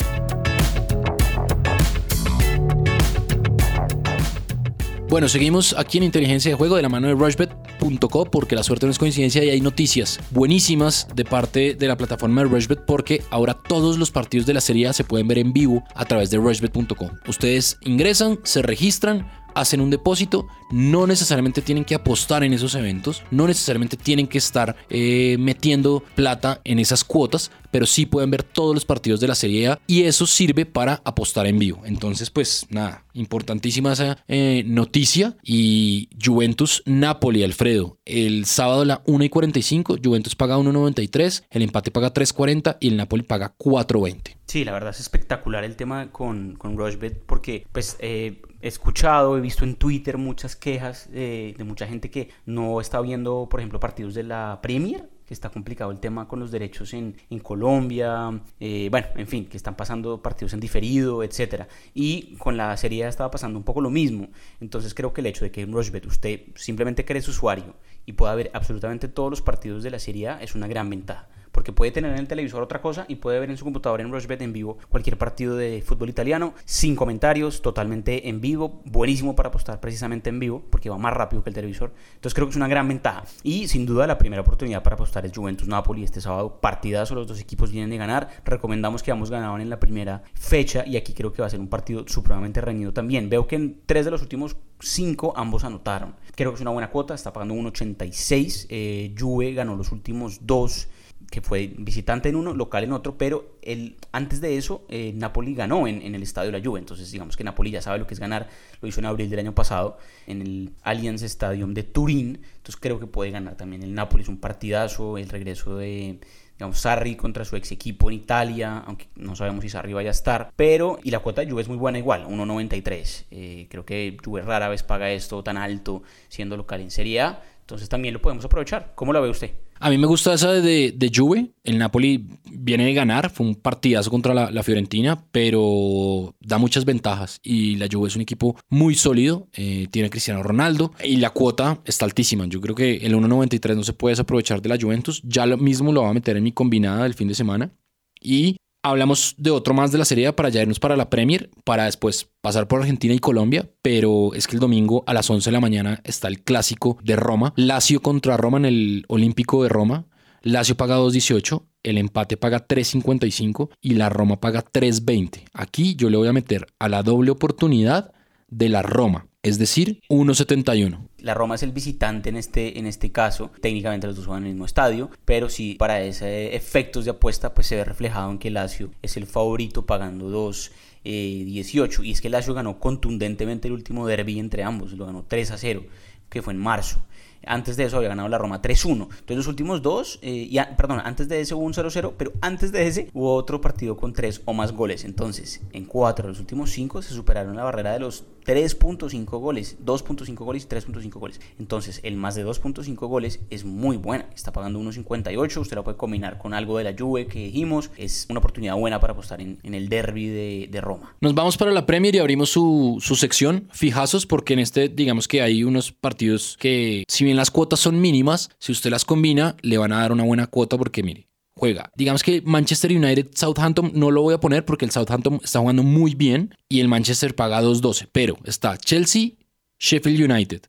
Bueno, 5.10 5.28
seguimos 5.28 5.76
aquí 5.76 5.98
en 5.98 6.04
Inteligencia 6.04 6.52
de 6.52 6.56
Juego 6.56 6.76
de 6.76 6.84
la 6.84 6.90
mano 6.90 7.08
de 7.08 7.16
Rushbet.co 7.16 8.26
porque 8.26 8.56
la 8.56 8.62
suerte 8.62 8.86
no 8.86 8.92
es 8.92 9.00
coincidencia 9.00 9.44
y 9.44 9.50
hay 9.50 9.60
noticias 9.60 10.20
buenísimas 10.30 11.08
de 11.16 11.26
parte 11.26 11.74
de 11.74 11.88
la 11.88 11.98
plataforma 11.98 12.44
de 12.44 12.48
Rushbet 12.48 12.86
porque 12.86 13.24
ahora 13.32 13.56
todos 13.56 13.98
los 13.98 14.12
partidos 14.12 14.46
de 14.46 14.54
la 14.54 14.62
Serie 14.62 14.94
se 14.94 15.04
pueden 15.04 15.28
ver 15.28 15.40
en 15.40 15.52
vivo 15.52 15.84
a 15.96 16.06
través 16.06 16.30
de 16.30 16.38
Rushbet.co. 16.38 17.10
Ustedes 17.28 17.78
ingresan, 17.82 18.40
se 18.44 18.62
registran, 18.62 19.28
hacen 19.54 19.82
un 19.82 19.90
depósito, 19.90 20.48
no 20.72 21.08
necesariamente 21.08 21.62
tienen 21.62 21.86
que 21.86 21.96
apostar 21.96 22.44
en 22.44 22.54
esos 22.54 22.76
eventos, 22.76 23.24
no 23.32 23.48
necesariamente 23.48 23.98
tienen 23.98 24.28
que 24.28 24.38
estar 24.38 24.76
eh, 24.90 25.38
metiendo 25.40 26.04
plata 26.16 26.62
en 26.64 26.80
esas 26.80 27.04
cuotas, 27.04 27.52
pero 27.72 27.86
sí 27.86 28.06
pueden 28.06 28.32
ver 28.32 28.44
todos 28.44 28.74
los 28.74 28.86
partidos 28.86 29.20
de 29.20 29.28
la 29.28 29.36
Serie 29.36 29.68
A 29.68 29.80
y 29.88 30.04
eso 30.04 30.26
sirve 30.28 30.66
para 30.66 31.02
apostar 31.06 31.48
en 31.48 31.60
vivo. 31.60 31.82
Entonces, 31.86 32.30
pues 32.30 32.66
nada, 32.70 33.06
importantísima 33.14 33.94
esa 33.94 34.24
eh, 34.28 34.64
noticia 34.66 35.38
y 35.44 36.10
Juventus 36.24 36.84
Napoli, 36.86 37.44
Alfredo, 37.44 37.98
el 38.06 38.46
sábado 38.46 38.82
a 38.82 38.86
la 38.86 39.02
1 39.06 39.24
y 39.24 39.30
45, 39.30 39.98
Juventus 40.04 40.36
paga 40.36 40.58
1.93, 40.58 41.44
el 41.50 41.62
empate 41.62 41.92
paga 41.92 42.14
3.40 42.14 42.78
y 42.80 42.90
el 42.90 42.98
Napoli 42.98 43.24
paga 43.24 43.56
4.20. 43.58 44.36
Sí, 44.46 44.64
la 44.64 44.72
verdad 44.72 44.92
es 44.92 45.00
espectacular 45.00 45.64
el 45.64 45.76
tema 45.76 46.12
con, 46.12 46.56
con 46.56 46.76
Rushbet 46.76 47.22
porque 47.26 47.68
pues 47.72 47.98
eh, 48.00 48.42
he 48.62 48.68
escuchado, 48.68 49.38
he 49.38 49.42
visto 49.42 49.64
en 49.64 49.76
Twitter 49.76 50.18
muchas 50.18 50.56
quejas 50.56 51.10
de 51.12 51.56
mucha 51.66 51.86
gente 51.86 52.10
que 52.10 52.30
no 52.46 52.82
está 52.82 53.00
viendo, 53.02 53.48
por 53.50 53.60
ejemplo, 53.60 53.80
partidos 53.80 54.16
de 54.16 54.24
la 54.24 54.60
Premier 54.62 55.08
que 55.30 55.36
está 55.36 55.52
complicado 55.52 55.92
el 55.92 56.00
tema 56.00 56.28
con 56.28 56.40
los 56.40 56.50
derechos 56.50 56.92
en, 56.96 57.14
Colombia, 57.44 58.42
eh, 58.60 58.88
bueno, 58.90 59.06
en 59.16 59.28
fin, 59.28 59.46
que 59.46 59.58
están 59.58 59.76
pasando 59.76 60.24
partidos 60.24 60.54
en 60.54 60.60
diferido, 60.60 61.22
etcétera. 61.22 61.68
Y 61.94 62.36
con 62.38 62.58
la 62.58 62.76
serie 62.78 63.08
estaba 63.08 63.30
pasando 63.30 63.60
un 63.60 63.64
poco 63.64 63.80
lo 63.80 63.92
mismo. 63.92 64.30
Entonces 64.60 64.96
creo 64.96 65.14
que 65.14 65.22
el 65.22 65.28
hecho 65.28 65.46
de 65.46 65.52
que 65.52 65.62
en 65.62 65.72
Rushbet 65.72 66.08
usted 66.08 66.42
simplemente 66.56 67.06
cree 67.06 67.22
su 67.22 67.30
usuario 67.30 67.76
y 68.06 68.14
pueda 68.14 68.36
ver 68.36 68.52
absolutamente 68.54 69.08
todos 69.08 69.30
los 69.30 69.42
partidos 69.42 69.84
de 69.84 69.92
la 69.92 70.00
serie 70.00 70.20
es 70.42 70.56
una 70.56 70.68
gran 70.68 70.90
ventaja 70.90 71.28
porque 71.52 71.74
puede 71.74 71.92
tener 71.92 72.12
en 72.12 72.20
el 72.20 72.28
televisor 72.28 72.62
otra 72.62 72.82
cosa 72.82 73.06
y 73.08 73.16
puede 73.16 73.40
ver 73.40 73.50
en 73.50 73.58
su 73.58 73.66
computadora 73.66 74.04
en 74.04 74.12
Rushbet 74.12 74.42
en 74.42 74.54
vivo 74.54 74.78
cualquier 74.90 75.18
partido 75.18 75.56
de 75.56 75.82
fútbol 75.86 76.10
italiano 76.10 76.54
sin 76.66 76.96
comentarios, 76.96 77.62
totalmente 77.62 78.30
en 78.30 78.42
vivo, 78.42 78.82
buenísimo 78.86 79.36
para 79.36 79.50
apostar 79.50 79.80
precisamente 79.80 80.30
en 80.30 80.40
vivo 80.40 80.64
porque 80.70 80.90
va 80.90 80.98
más 80.98 81.14
rápido 81.14 81.44
que 81.44 81.50
el 81.50 81.54
televisor. 81.54 81.92
Entonces 82.16 82.34
creo 82.34 82.48
que 82.48 82.52
es 82.52 82.56
una 82.56 82.68
gran 82.68 82.88
ventaja 82.88 83.24
y 83.44 83.68
sin 83.68 83.86
duda 83.86 84.08
la 84.08 84.18
primera 84.18 84.42
oportunidad 84.42 84.84
para 84.84 84.96
apostar 84.96 85.26
es 85.26 85.36
Juventus 85.36 85.68
Napoli 85.68 86.04
este 86.04 86.22
sábado, 86.22 86.60
partidazo, 86.62 87.16
los 87.16 87.28
dos 87.28 87.40
equipos 87.40 87.72
vienen 87.72 87.90
de 87.90 87.98
ganar, 87.98 88.30
recomendamos 88.46 89.04
que 89.04 89.12
ambos 89.12 89.30
ganaban 89.30 89.62
en 89.62 89.70
la 89.70 89.80
primera 89.80 90.24
fecha 90.34 90.86
y 90.86 90.98
aquí 90.98 91.14
creo 91.14 91.34
que 91.34 91.42
va 91.42 91.48
a 91.48 91.52
ser 91.52 91.60
un 91.60 91.68
partido 91.68 92.06
supremamente 92.08 92.62
reñido 92.62 92.94
también. 92.94 93.30
Veo 93.30 93.48
que 93.48 93.56
en 93.56 93.82
tres 93.86 94.06
de 94.06 94.12
los 94.12 94.22
últimos 94.22 94.56
cinco 94.80 95.34
ambos 95.36 95.64
anotaron. 95.64 96.16
Creo 96.36 96.52
que 96.52 96.56
es 96.56 96.62
una 96.62 96.72
buena 96.72 96.90
cuota, 96.90 97.14
está 97.14 97.34
pagando 97.34 97.56
1.86. 97.56 98.68
Eh, 98.70 99.16
Juve 99.18 99.54
ganó 99.54 99.76
los 99.76 99.92
últimos 99.92 100.40
dos 100.46 100.88
que 101.30 101.42
fue 101.42 101.74
visitante 101.78 102.30
en 102.30 102.36
uno, 102.36 102.54
local 102.54 102.84
en 102.84 102.92
otro, 102.92 103.18
pero 103.18 103.58
el, 103.62 103.98
antes 104.12 104.42
de 104.42 104.58
eso 104.58 104.86
eh, 104.90 105.12
Napoli 105.16 105.54
ganó 105.54 105.88
en, 105.88 106.02
en, 106.02 106.16
el 106.16 106.24
estadio 106.24 106.52
de 106.52 106.58
la 106.58 106.66
Juve, 106.66 106.80
entonces 106.80 107.12
digamos 107.12 107.38
que 107.38 107.44
Napoli 107.44 107.72
ya 107.72 107.82
sabe 107.82 108.00
lo 108.00 108.08
que 108.08 108.16
es 108.16 108.20
ganar, 108.20 108.50
lo 108.82 108.88
hizo 108.88 109.00
en 109.00 109.06
abril 109.06 109.30
del 109.30 109.40
año 109.40 109.54
pasado 109.54 109.98
en 110.26 110.42
el 110.42 110.74
Allianz 110.82 111.22
Stadium 111.22 111.74
de 111.74 111.84
Turín, 111.84 112.42
entonces 112.56 112.78
creo 112.78 113.00
que 113.00 113.06
puede 113.06 113.32
ganar 113.32 113.56
también 113.56 113.84
el 113.84 113.94
Napoli, 113.94 114.24
es 114.24 114.30
un 114.30 114.38
partidazo, 114.38 115.18
el 115.18 115.30
regreso 115.30 115.78
de 115.78 116.20
digamos, 116.60 116.82
Sarri 116.82 117.16
contra 117.16 117.46
su 117.46 117.56
ex 117.56 117.72
equipo 117.72 118.10
en 118.10 118.18
Italia, 118.18 118.84
aunque 118.86 119.08
no 119.16 119.34
sabemos 119.34 119.62
si 119.64 119.70
Sarri 119.70 119.94
vaya 119.94 120.10
a 120.10 120.12
estar, 120.12 120.52
pero, 120.58 121.00
y 121.02 121.10
la 121.10 121.20
cuota 121.20 121.40
de 121.40 121.50
Juve 121.50 121.62
es 121.62 121.70
muy 121.70 121.78
buena 121.78 121.98
igual, 121.98 122.26
1.93, 122.26 123.26
eh, 123.32 123.68
creo 123.70 123.86
que 123.86 124.18
Juve 124.22 124.42
rara 124.42 124.68
vez 124.68 124.84
paga 124.84 125.10
esto 125.10 125.42
tan 125.42 125.56
alto 125.56 126.04
siendo 126.28 126.58
local 126.58 126.82
en 126.82 126.92
Serie 126.92 127.22
Entonces 127.70 127.88
también 127.88 128.16
lo 128.16 128.20
podemos 128.20 128.44
aprovechar. 128.44 128.94
¿Cómo 128.96 129.14
la 129.14 129.20
ve 129.20 129.30
usted? 129.30 129.52
A 129.80 129.92
mí 129.92 130.00
me 130.00 130.08
gusta 130.08 130.34
esa 130.34 130.54
de, 130.54 130.92
de 130.92 131.12
Juve. 131.14 131.52
El 131.64 131.78
Napoli 131.78 132.28
viene 132.52 132.86
de 132.86 132.96
ganar. 132.96 133.30
Fue 133.30 133.46
un 133.46 133.54
partidazo 133.54 134.10
contra 134.10 134.34
la, 134.34 134.64
Fiorentina, 134.64 135.24
pero 135.32 136.34
da 136.42 136.58
muchas 136.58 136.84
ventajas. 136.84 137.40
Y 137.44 137.76
la 137.76 137.88
Juve 137.90 138.08
es 138.08 138.16
un 138.16 138.24
equipo 138.24 138.58
muy 138.70 138.96
sólido. 138.96 139.50
Eh, 139.54 139.86
tiene 139.92 140.10
Cristiano 140.10 140.42
Ronaldo 140.42 140.94
y 141.04 141.18
la 141.18 141.30
cuota 141.30 141.80
está 141.86 142.06
altísima. 142.06 142.48
Yo 142.48 142.60
creo 142.60 142.74
que 142.74 142.96
el 142.96 143.14
1.93 143.14 143.76
no 143.76 143.84
se 143.84 143.94
puede 143.94 144.14
desaprovechar 144.14 144.64
de 144.64 144.70
la 144.70 144.78
Juventus. 144.82 145.22
Ya 145.24 145.46
lo 145.46 145.56
mismo 145.58 145.94
lo 145.94 146.02
va 146.02 146.10
a 146.10 146.14
meter 146.16 146.38
en 146.38 146.46
mi 146.46 146.52
combinada 146.52 147.04
del 147.04 147.14
fin 147.14 147.28
de 147.28 147.36
semana. 147.36 147.72
Y 148.20 148.58
hablamos 148.84 149.36
de 149.38 149.52
otro 149.52 149.74
más 149.74 149.92
de 149.92 149.98
la 149.98 150.06
serie 150.06 150.32
para 150.34 150.50
ya 150.50 150.62
irnos 150.62 150.80
para 150.80 150.96
la 150.96 151.10
Premier, 151.10 151.50
para 151.64 151.86
después 151.86 152.30
pasar 152.42 152.68
por 152.68 152.80
Argentina 152.80 153.14
y 153.14 153.20
Colombia, 153.20 153.70
pero 153.82 154.34
es 154.34 154.48
que 154.48 154.56
el 154.56 154.60
domingo 154.60 155.04
a 155.08 155.14
las 155.14 155.30
11 155.30 155.50
de 155.50 155.52
la 155.52 155.62
mañana 155.62 156.02
está 156.04 156.28
el 156.28 156.42
clásico 156.42 156.98
de 157.04 157.16
Roma, 157.16 157.54
Lazio 157.56 158.02
contra 158.02 158.38
Roma 158.38 158.58
en 158.58 158.66
el 158.66 159.06
Olímpico 159.08 159.64
de 159.64 159.70
Roma. 159.70 160.06
Lazio 160.42 160.78
paga 160.78 160.98
2.18, 160.98 161.64
el 161.84 161.98
empate 161.98 162.38
paga 162.38 162.66
3.55 162.66 163.72
y 163.82 163.96
la 163.96 164.08
Roma 164.08 164.40
paga 164.40 164.64
3.20. 164.64 165.44
Aquí 165.54 165.96
yo 165.96 166.10
le 166.10 166.18
voy 166.18 166.30
a 166.30 166.34
meter 166.34 166.68
a 166.80 166.88
la 166.88 167.04
doble 167.04 167.32
oportunidad 167.32 168.14
de 168.48 168.70
la 168.70 168.82
Roma, 168.82 169.28
es 169.44 169.60
decir, 169.60 170.02
1.71. 170.10 171.09
La 171.22 171.34
Roma 171.34 171.56
es 171.56 171.64
el 171.64 171.72
visitante 171.72 172.30
en 172.30 172.38
este, 172.38 172.80
en 172.80 172.86
este 172.86 173.12
caso. 173.12 173.52
Técnicamente 173.62 174.08
los 174.08 174.16
dos 174.16 174.26
juegan 174.26 174.44
en 174.44 174.48
el 174.48 174.54
mismo 174.54 174.66
estadio, 174.66 175.10
pero 175.26 175.50
sí 175.50 175.76
para 175.76 176.02
ese 176.02 176.56
efectos 176.56 177.06
de 177.06 177.12
apuesta 177.12 177.54
pues 177.54 177.68
se 177.68 177.76
ve 177.76 177.84
reflejado 177.84 178.32
en 178.32 178.40
que 178.40 178.50
Lazio 178.50 178.92
es 179.02 179.18
el 179.18 179.26
favorito 179.26 179.86
pagando 179.86 180.30
2 180.30 180.72
18 181.04 182.04
y 182.04 182.12
es 182.12 182.22
que 182.22 182.30
Lazio 182.30 182.54
ganó 182.54 182.80
contundentemente 182.80 183.68
el 183.68 183.74
último 183.74 184.06
derby 184.06 184.40
entre 184.40 184.64
ambos, 184.64 184.94
lo 184.94 185.06
ganó 185.06 185.24
3 185.28 185.52
a 185.52 185.58
0, 185.58 185.84
que 186.30 186.42
fue 186.42 186.54
en 186.54 186.60
marzo. 186.60 187.02
Antes 187.46 187.78
de 187.78 187.86
eso 187.86 187.98
había 187.98 188.10
ganado 188.10 188.28
la 188.28 188.38
Roma 188.38 188.62
3-1. 188.62 189.04
Entonces 189.04 189.38
los 189.38 189.48
últimos 189.48 189.82
dos, 189.82 190.20
eh, 190.22 190.50
perdón, 190.78 191.02
antes 191.04 191.30
de 191.30 191.40
ese 191.40 191.56
hubo 191.56 191.64
un 191.64 191.74
0-0, 191.74 192.14
pero 192.18 192.34
antes 192.42 192.74
de 192.74 192.86
ese 192.86 193.10
hubo 193.14 193.34
otro 193.34 193.62
partido 193.62 193.96
con 193.96 194.12
3 194.12 194.42
o 194.44 194.54
más 194.54 194.74
goles. 194.74 195.06
Entonces, 195.06 195.62
en 195.72 195.86
4 195.86 196.24
de 196.24 196.30
los 196.30 196.40
últimos 196.40 196.70
5 196.72 197.02
se 197.02 197.14
superaron 197.14 197.56
la 197.56 197.64
barrera 197.64 197.94
de 197.94 198.00
los 198.00 198.26
3.5 198.46 199.26
goles, 199.40 199.78
2.5 199.84 200.36
goles 200.36 200.66
y 200.66 200.68
3.5 200.68 201.20
goles. 201.20 201.42
Entonces, 201.60 202.00
el 202.04 202.16
más 202.16 202.36
de 202.36 202.46
2.5 202.46 202.96
goles 203.08 203.40
es 203.50 203.66
muy 203.66 203.98
buena. 203.98 204.30
Está 204.36 204.52
pagando 204.52 204.80
1.58. 204.80 205.58
Usted 205.58 205.76
la 205.76 205.84
puede 205.84 205.98
combinar 205.98 206.38
con 206.38 206.54
algo 206.54 206.78
de 206.78 206.84
la 206.84 206.96
Juve 206.98 207.28
que 207.28 207.40
dijimos. 207.40 207.92
Es 207.98 208.26
una 208.30 208.40
oportunidad 208.40 208.76
buena 208.76 209.00
para 209.00 209.14
apostar 209.14 209.42
en, 209.42 209.60
el 209.64 209.90
derby 209.90 210.28
de, 210.28 210.82
Roma. 210.82 211.16
Nos 211.20 211.36
vamos 211.36 211.58
para 211.58 211.72
la 211.72 211.86
Premier 211.86 212.16
y 212.16 212.20
abrimos 212.20 212.50
su, 212.50 212.98
su 213.02 213.16
sección 213.16 213.68
fijazos 213.72 214.26
porque 214.26 214.54
en 214.54 214.60
este, 214.60 214.88
digamos 214.88 215.28
que 215.28 215.42
hay 215.42 215.64
unos 215.64 215.92
partidos 215.92 216.58
que, 216.60 217.04
si 217.08 217.26
bien 217.26 217.38
las 217.38 217.52
cuotas 217.52 217.80
son 217.80 218.00
mínimas, 218.00 218.50
si 218.60 218.72
usted 218.72 218.90
las 218.90 219.06
combina, 219.06 219.56
le 219.62 219.78
van 219.78 219.92
a 219.92 220.00
dar 220.00 220.12
una 220.12 220.24
buena 220.24 220.48
cuota 220.48 220.78
porque, 220.78 221.04
mire, 221.04 221.29
juega. 221.60 221.92
Digamos 221.96 222.24
que 222.24 222.42
Manchester 222.42 222.92
United 222.92 223.28
Southampton 223.36 223.92
no 223.94 224.12
lo 224.12 224.22
voy 224.22 224.34
a 224.34 224.40
poner 224.40 224.66
porque 224.66 224.86
el 224.86 224.92
Southampton 224.92 225.40
está 225.44 225.60
jugando 225.60 225.84
muy 225.84 226.16
bien 226.16 226.56
y 226.70 226.80
el 226.80 226.88
Manchester 226.88 227.36
paga 227.36 227.62
2.12, 227.62 228.08
pero 228.12 228.38
está 228.46 228.78
Chelsea, 228.78 229.32
Sheffield 229.80 230.32
United, 230.32 230.62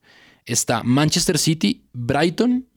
está 0.44 0.82
Manchester 0.82 1.38
City, 1.38 1.87
Brighton 1.92 2.68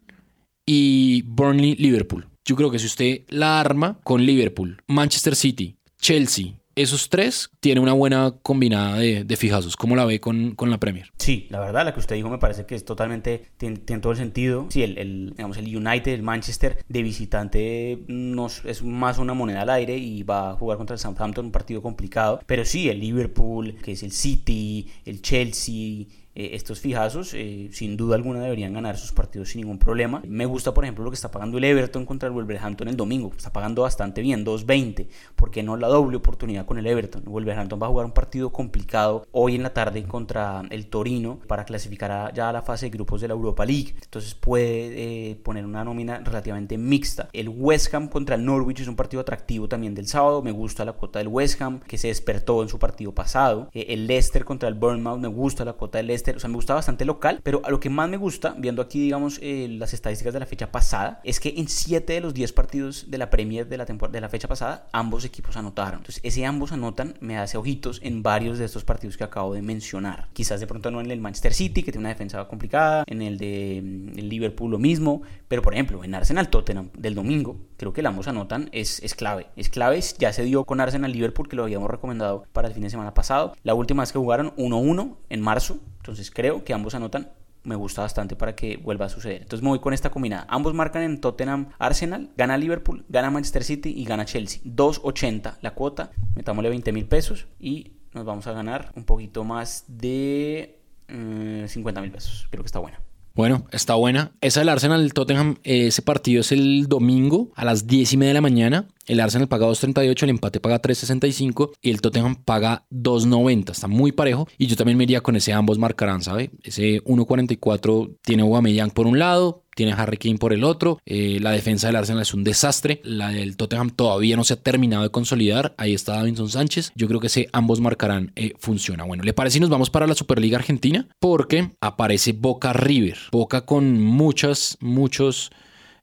y 0.65 1.23
Burnley 1.23 1.75
Liverpool. 1.75 2.27
Yo 2.45 2.55
creo 2.55 2.71
que 2.71 2.79
si 2.79 2.85
usted 2.85 3.21
la 3.29 3.59
arma 3.59 3.99
con 4.03 4.25
Liverpool, 4.25 4.81
Manchester 4.87 5.35
City, 5.35 5.77
Chelsea 5.99 6.55
esos 6.75 7.09
tres 7.09 7.51
tiene 7.59 7.81
una 7.81 7.93
buena 7.93 8.35
combinada 8.41 8.97
de, 8.97 9.37
fijazos. 9.37 9.75
¿Cómo 9.75 9.95
la 9.95 10.05
ve 10.05 10.19
con, 10.19 10.55
la 10.59 10.79
Premier? 10.79 11.11
Sí, 11.17 11.47
la 11.49 11.59
verdad, 11.59 11.85
la 11.85 11.93
que 11.93 11.99
usted 11.99 12.15
dijo 12.15 12.29
me 12.29 12.37
parece 12.37 12.65
que 12.65 12.75
es 12.75 12.85
totalmente, 12.85 13.49
tiene, 13.57 13.77
todo 13.77 14.11
el 14.11 14.17
sentido. 14.17 14.67
Sí, 14.69 14.83
el, 14.83 15.31
digamos, 15.31 15.57
el 15.57 15.75
United, 15.75 16.13
el 16.13 16.23
Manchester 16.23 16.83
de 16.87 17.03
visitante 17.03 18.03
nos, 18.07 18.63
es 18.65 18.83
más 18.83 19.17
una 19.17 19.33
moneda 19.33 19.61
al 19.61 19.69
aire 19.69 19.97
y 19.97 20.23
va 20.23 20.51
a 20.51 20.53
jugar 20.53 20.77
contra 20.77 20.93
el 20.93 20.99
Southampton, 20.99 21.45
un 21.45 21.51
partido 21.51 21.81
complicado. 21.81 22.41
Pero 22.45 22.65
sí, 22.65 22.89
el 22.89 22.99
Liverpool, 22.99 23.75
que 23.83 23.93
es 23.93 24.03
el 24.03 24.11
City, 24.11 24.87
el 25.05 25.21
Chelsea 25.21 26.05
eh, 26.35 26.51
estos 26.53 26.79
fijazos, 26.79 27.33
eh, 27.35 27.69
sin 27.71 27.95
duda 27.95 28.15
alguna 28.15 28.39
deberían 28.39 28.73
ganar 28.73 28.97
sus 28.97 29.11
partidos 29.11 29.49
sin 29.49 29.61
ningún 29.61 29.77
problema. 29.77 30.23
Me 30.27 30.45
gusta, 30.47 30.73
por 30.73 30.83
ejemplo, 30.83 31.03
lo 31.03 31.11
que 31.11 31.15
está 31.15 31.29
pagando 31.29 31.59
el 31.59 31.63
Everton 31.63 32.05
contra 32.05 32.27
el 32.27 32.33
Wolverhampton 32.33 32.87
el 32.87 32.97
domingo. 32.97 33.31
Está 33.37 33.51
pagando 33.51 33.83
bastante 33.83 34.21
bien, 34.21 34.43
2.20. 34.43 35.07
¿Por 35.35 35.51
qué 35.51 35.61
no 35.61 35.77
la 35.77 35.87
doble 35.87 36.17
oportunidad 36.17 36.65
con 36.65 36.79
el 36.79 36.87
Everton? 36.87 37.23
Wolverhampton 37.25 37.79
va 37.79 37.85
a 37.85 37.89
jugar 37.89 38.05
un 38.05 38.13
partido 38.13 38.51
complicado 38.51 39.27
hoy 39.31 39.55
en 39.55 39.63
la 39.63 39.73
tarde 39.73 40.03
contra 40.05 40.63
el 40.71 40.87
Torino 40.87 41.39
para 41.47 41.65
clasificar 41.65 42.33
ya 42.33 42.49
a 42.49 42.53
la 42.53 42.63
fase 42.63 42.87
de 42.87 42.89
grupos 42.91 43.21
de 43.21 43.27
la 43.27 43.35
Europa 43.35 43.63
League. 43.65 43.93
Entonces 44.03 44.33
puede 44.33 45.31
eh, 45.31 45.35
poner 45.35 45.65
una 45.65 45.83
nómina 45.83 46.19
relativamente 46.19 46.79
mixta. 46.79 47.29
El 47.31 47.49
West 47.49 47.93
Ham 47.93 48.07
contra 48.07 48.35
el 48.35 48.43
Norwich 48.43 48.79
es 48.79 48.87
un 48.87 48.95
partido 48.95 49.21
atractivo 49.21 49.67
también 49.67 49.93
del 49.93 50.07
sábado. 50.07 50.41
Me 50.41 50.51
gusta 50.51 50.83
la 50.83 50.93
cuota 50.93 51.19
del 51.19 51.27
West 51.27 51.61
Ham, 51.61 51.79
que 51.81 51.99
se 51.99 52.07
despertó 52.07 52.63
en 52.63 52.69
su 52.69 52.79
partido 52.79 53.13
pasado. 53.13 53.69
el 53.73 54.07
Leicester 54.07 54.43
contra 54.45 54.67
el 54.67 54.75
Bournemouth, 54.75 55.19
me 55.19 55.27
gusta 55.27 55.63
la 55.63 55.73
cuota 55.73 55.99
del 55.99 56.07
Leicester 56.07 56.22
o 56.31 56.39
sea, 56.39 56.49
me 56.49 56.55
gusta 56.55 56.73
bastante 56.73 57.05
local, 57.05 57.39
pero 57.43 57.61
a 57.65 57.69
lo 57.69 57.79
que 57.79 57.89
más 57.89 58.09
me 58.09 58.17
gusta, 58.17 58.55
viendo 58.57 58.81
aquí, 58.81 58.99
digamos, 58.99 59.39
eh, 59.41 59.67
las 59.69 59.93
estadísticas 59.93 60.33
de 60.33 60.39
la 60.39 60.45
fecha 60.45 60.71
pasada, 60.71 61.21
es 61.23 61.39
que 61.39 61.53
en 61.57 61.67
7 61.67 62.13
de 62.13 62.21
los 62.21 62.33
10 62.33 62.53
partidos 62.53 63.09
de 63.09 63.17
la 63.17 63.29
Premier 63.29 63.67
de 63.67 63.77
la, 63.77 63.85
de 63.85 64.21
la 64.21 64.29
fecha 64.29 64.47
pasada, 64.47 64.87
ambos 64.91 65.25
equipos 65.25 65.57
anotaron. 65.57 65.99
Entonces, 65.99 66.21
ese 66.23 66.45
ambos 66.45 66.71
anotan 66.71 67.15
me 67.19 67.37
hace 67.37 67.57
ojitos 67.57 67.99
en 68.03 68.23
varios 68.23 68.57
de 68.57 68.65
estos 68.65 68.83
partidos 68.83 69.17
que 69.17 69.23
acabo 69.23 69.53
de 69.53 69.61
mencionar. 69.61 70.27
Quizás 70.33 70.59
de 70.59 70.67
pronto 70.67 70.91
no 70.91 71.01
en 71.01 71.11
el 71.11 71.19
Manchester 71.19 71.53
City, 71.53 71.83
que 71.83 71.91
tiene 71.91 72.03
una 72.03 72.09
defensa 72.09 72.47
complicada, 72.47 73.03
en 73.07 73.21
el 73.21 73.37
de 73.37 73.81
mm, 73.83 74.19
el 74.19 74.29
Liverpool 74.29 74.71
lo 74.71 74.79
mismo, 74.79 75.21
pero 75.47 75.61
por 75.61 75.73
ejemplo, 75.73 76.03
en 76.03 76.15
Arsenal 76.15 76.49
Tottenham 76.49 76.89
del 76.97 77.15
domingo, 77.15 77.57
creo 77.77 77.93
que 77.93 78.01
el 78.01 78.07
ambos 78.07 78.27
anotan 78.27 78.69
es, 78.71 79.01
es 79.03 79.15
clave. 79.15 79.47
Es 79.55 79.69
clave, 79.69 79.99
ya 80.17 80.33
se 80.33 80.43
dio 80.43 80.63
con 80.65 80.79
Arsenal 80.79 81.11
Liverpool, 81.11 81.47
que 81.47 81.55
lo 81.55 81.63
habíamos 81.63 81.89
recomendado 81.89 82.45
para 82.53 82.67
el 82.67 82.73
fin 82.73 82.83
de 82.83 82.89
semana 82.89 83.13
pasado. 83.13 83.55
La 83.63 83.73
última 83.73 84.03
vez 84.03 84.11
que 84.11 84.19
jugaron 84.19 84.55
1-1 84.55 85.15
en 85.29 85.41
marzo, 85.41 85.79
entonces 86.03 86.31
creo 86.31 86.65
que 86.65 86.73
ambos 86.73 86.95
anotan. 86.95 87.31
Me 87.63 87.75
gusta 87.75 88.01
bastante 88.01 88.35
para 88.35 88.57
que 88.57 88.75
vuelva 88.75 89.05
a 89.05 89.09
suceder. 89.09 89.43
Entonces 89.43 89.63
me 89.63 89.69
voy 89.69 89.79
con 89.79 89.93
esta 89.93 90.09
combinada. 90.09 90.45
Ambos 90.49 90.73
marcan 90.73 91.01
en 91.01 91.21
Tottenham 91.21 91.69
Arsenal. 91.79 92.29
Gana 92.35 92.57
Liverpool, 92.57 93.05
gana 93.07 93.31
Manchester 93.31 93.63
City 93.63 93.93
y 93.95 94.03
gana 94.03 94.25
Chelsea. 94.25 94.61
2.80 94.65 95.59
la 95.61 95.73
cuota. 95.73 96.11
Metámosle 96.35 96.67
20 96.67 96.91
mil 96.91 97.05
pesos 97.05 97.47
y 97.57 97.93
nos 98.13 98.25
vamos 98.25 98.47
a 98.47 98.51
ganar 98.51 98.91
un 98.97 99.05
poquito 99.05 99.45
más 99.45 99.85
de 99.87 100.81
50 101.07 102.01
mm, 102.01 102.03
mil 102.03 102.11
pesos. 102.11 102.47
Creo 102.51 102.63
que 102.63 102.67
está 102.67 102.79
buena. 102.79 102.99
Bueno, 103.35 103.65
está 103.71 103.95
buena. 103.95 104.31
Esa 104.41 104.59
del 104.59 104.69
Arsenal, 104.69 105.11
Tottenham, 105.11 105.55
ese 105.63 106.03
partido 106.03 106.41
es 106.41 106.51
el 106.51 106.85
domingo 106.87 107.51
a 107.55 107.65
las 107.65 107.87
10 107.87 108.13
y 108.13 108.17
media 108.17 108.29
de 108.29 108.33
la 108.35 108.41
mañana. 108.41 108.87
El 109.07 109.19
Arsenal 109.19 109.47
paga 109.47 109.65
2.38, 109.65 110.23
el 110.23 110.29
empate 110.29 110.59
paga 110.59 110.79
3.65 110.79 111.71
y 111.81 111.89
el 111.89 111.99
Tottenham 111.99 112.35
paga 112.35 112.85
2.90. 112.91 113.71
Está 113.71 113.87
muy 113.87 114.11
parejo 114.11 114.47
y 114.59 114.67
yo 114.67 114.75
también 114.75 114.99
me 114.99 115.05
iría 115.05 115.21
con 115.21 115.35
ese 115.35 115.51
ambos 115.51 115.79
marcarán, 115.79 116.21
¿sabe? 116.21 116.51
Ese 116.61 117.03
1.44 117.05 118.17
tiene 118.21 118.43
Aubameyang 118.43 118.91
por 118.91 119.07
un 119.07 119.17
lado, 119.17 119.62
tiene 119.75 119.93
Harry 119.93 120.17
Kane 120.17 120.37
por 120.37 120.53
el 120.53 120.63
otro. 120.63 120.99
Eh, 121.05 121.39
la 121.41 121.51
defensa 121.51 121.87
del 121.87 121.95
Arsenal 121.95 122.21
es 122.21 122.33
un 122.33 122.43
desastre. 122.43 123.01
La 123.03 123.29
del 123.29 123.57
Tottenham 123.57 123.91
todavía 123.91 124.35
no 124.35 124.43
se 124.43 124.53
ha 124.53 124.57
terminado 124.57 125.03
de 125.03 125.09
consolidar. 125.09 125.73
Ahí 125.77 125.93
está 125.93 126.13
Davinson 126.13 126.49
Sánchez. 126.49 126.91
Yo 126.95 127.07
creo 127.07 127.19
que 127.19 127.27
ese 127.27 127.49
ambos 127.51 127.79
marcarán 127.79 128.31
eh, 128.35 128.53
funciona. 128.57 129.03
Bueno, 129.03 129.23
¿le 129.23 129.33
parece 129.33 129.55
si 129.55 129.59
nos 129.59 129.69
vamos 129.69 129.89
para 129.89 130.07
la 130.07 130.15
Superliga 130.15 130.57
Argentina? 130.57 131.07
Porque 131.19 131.71
aparece 131.81 132.33
Boca 132.33 132.73
River. 132.73 133.17
Boca 133.31 133.65
con 133.65 134.01
muchas, 134.01 134.77
muchos 134.79 135.51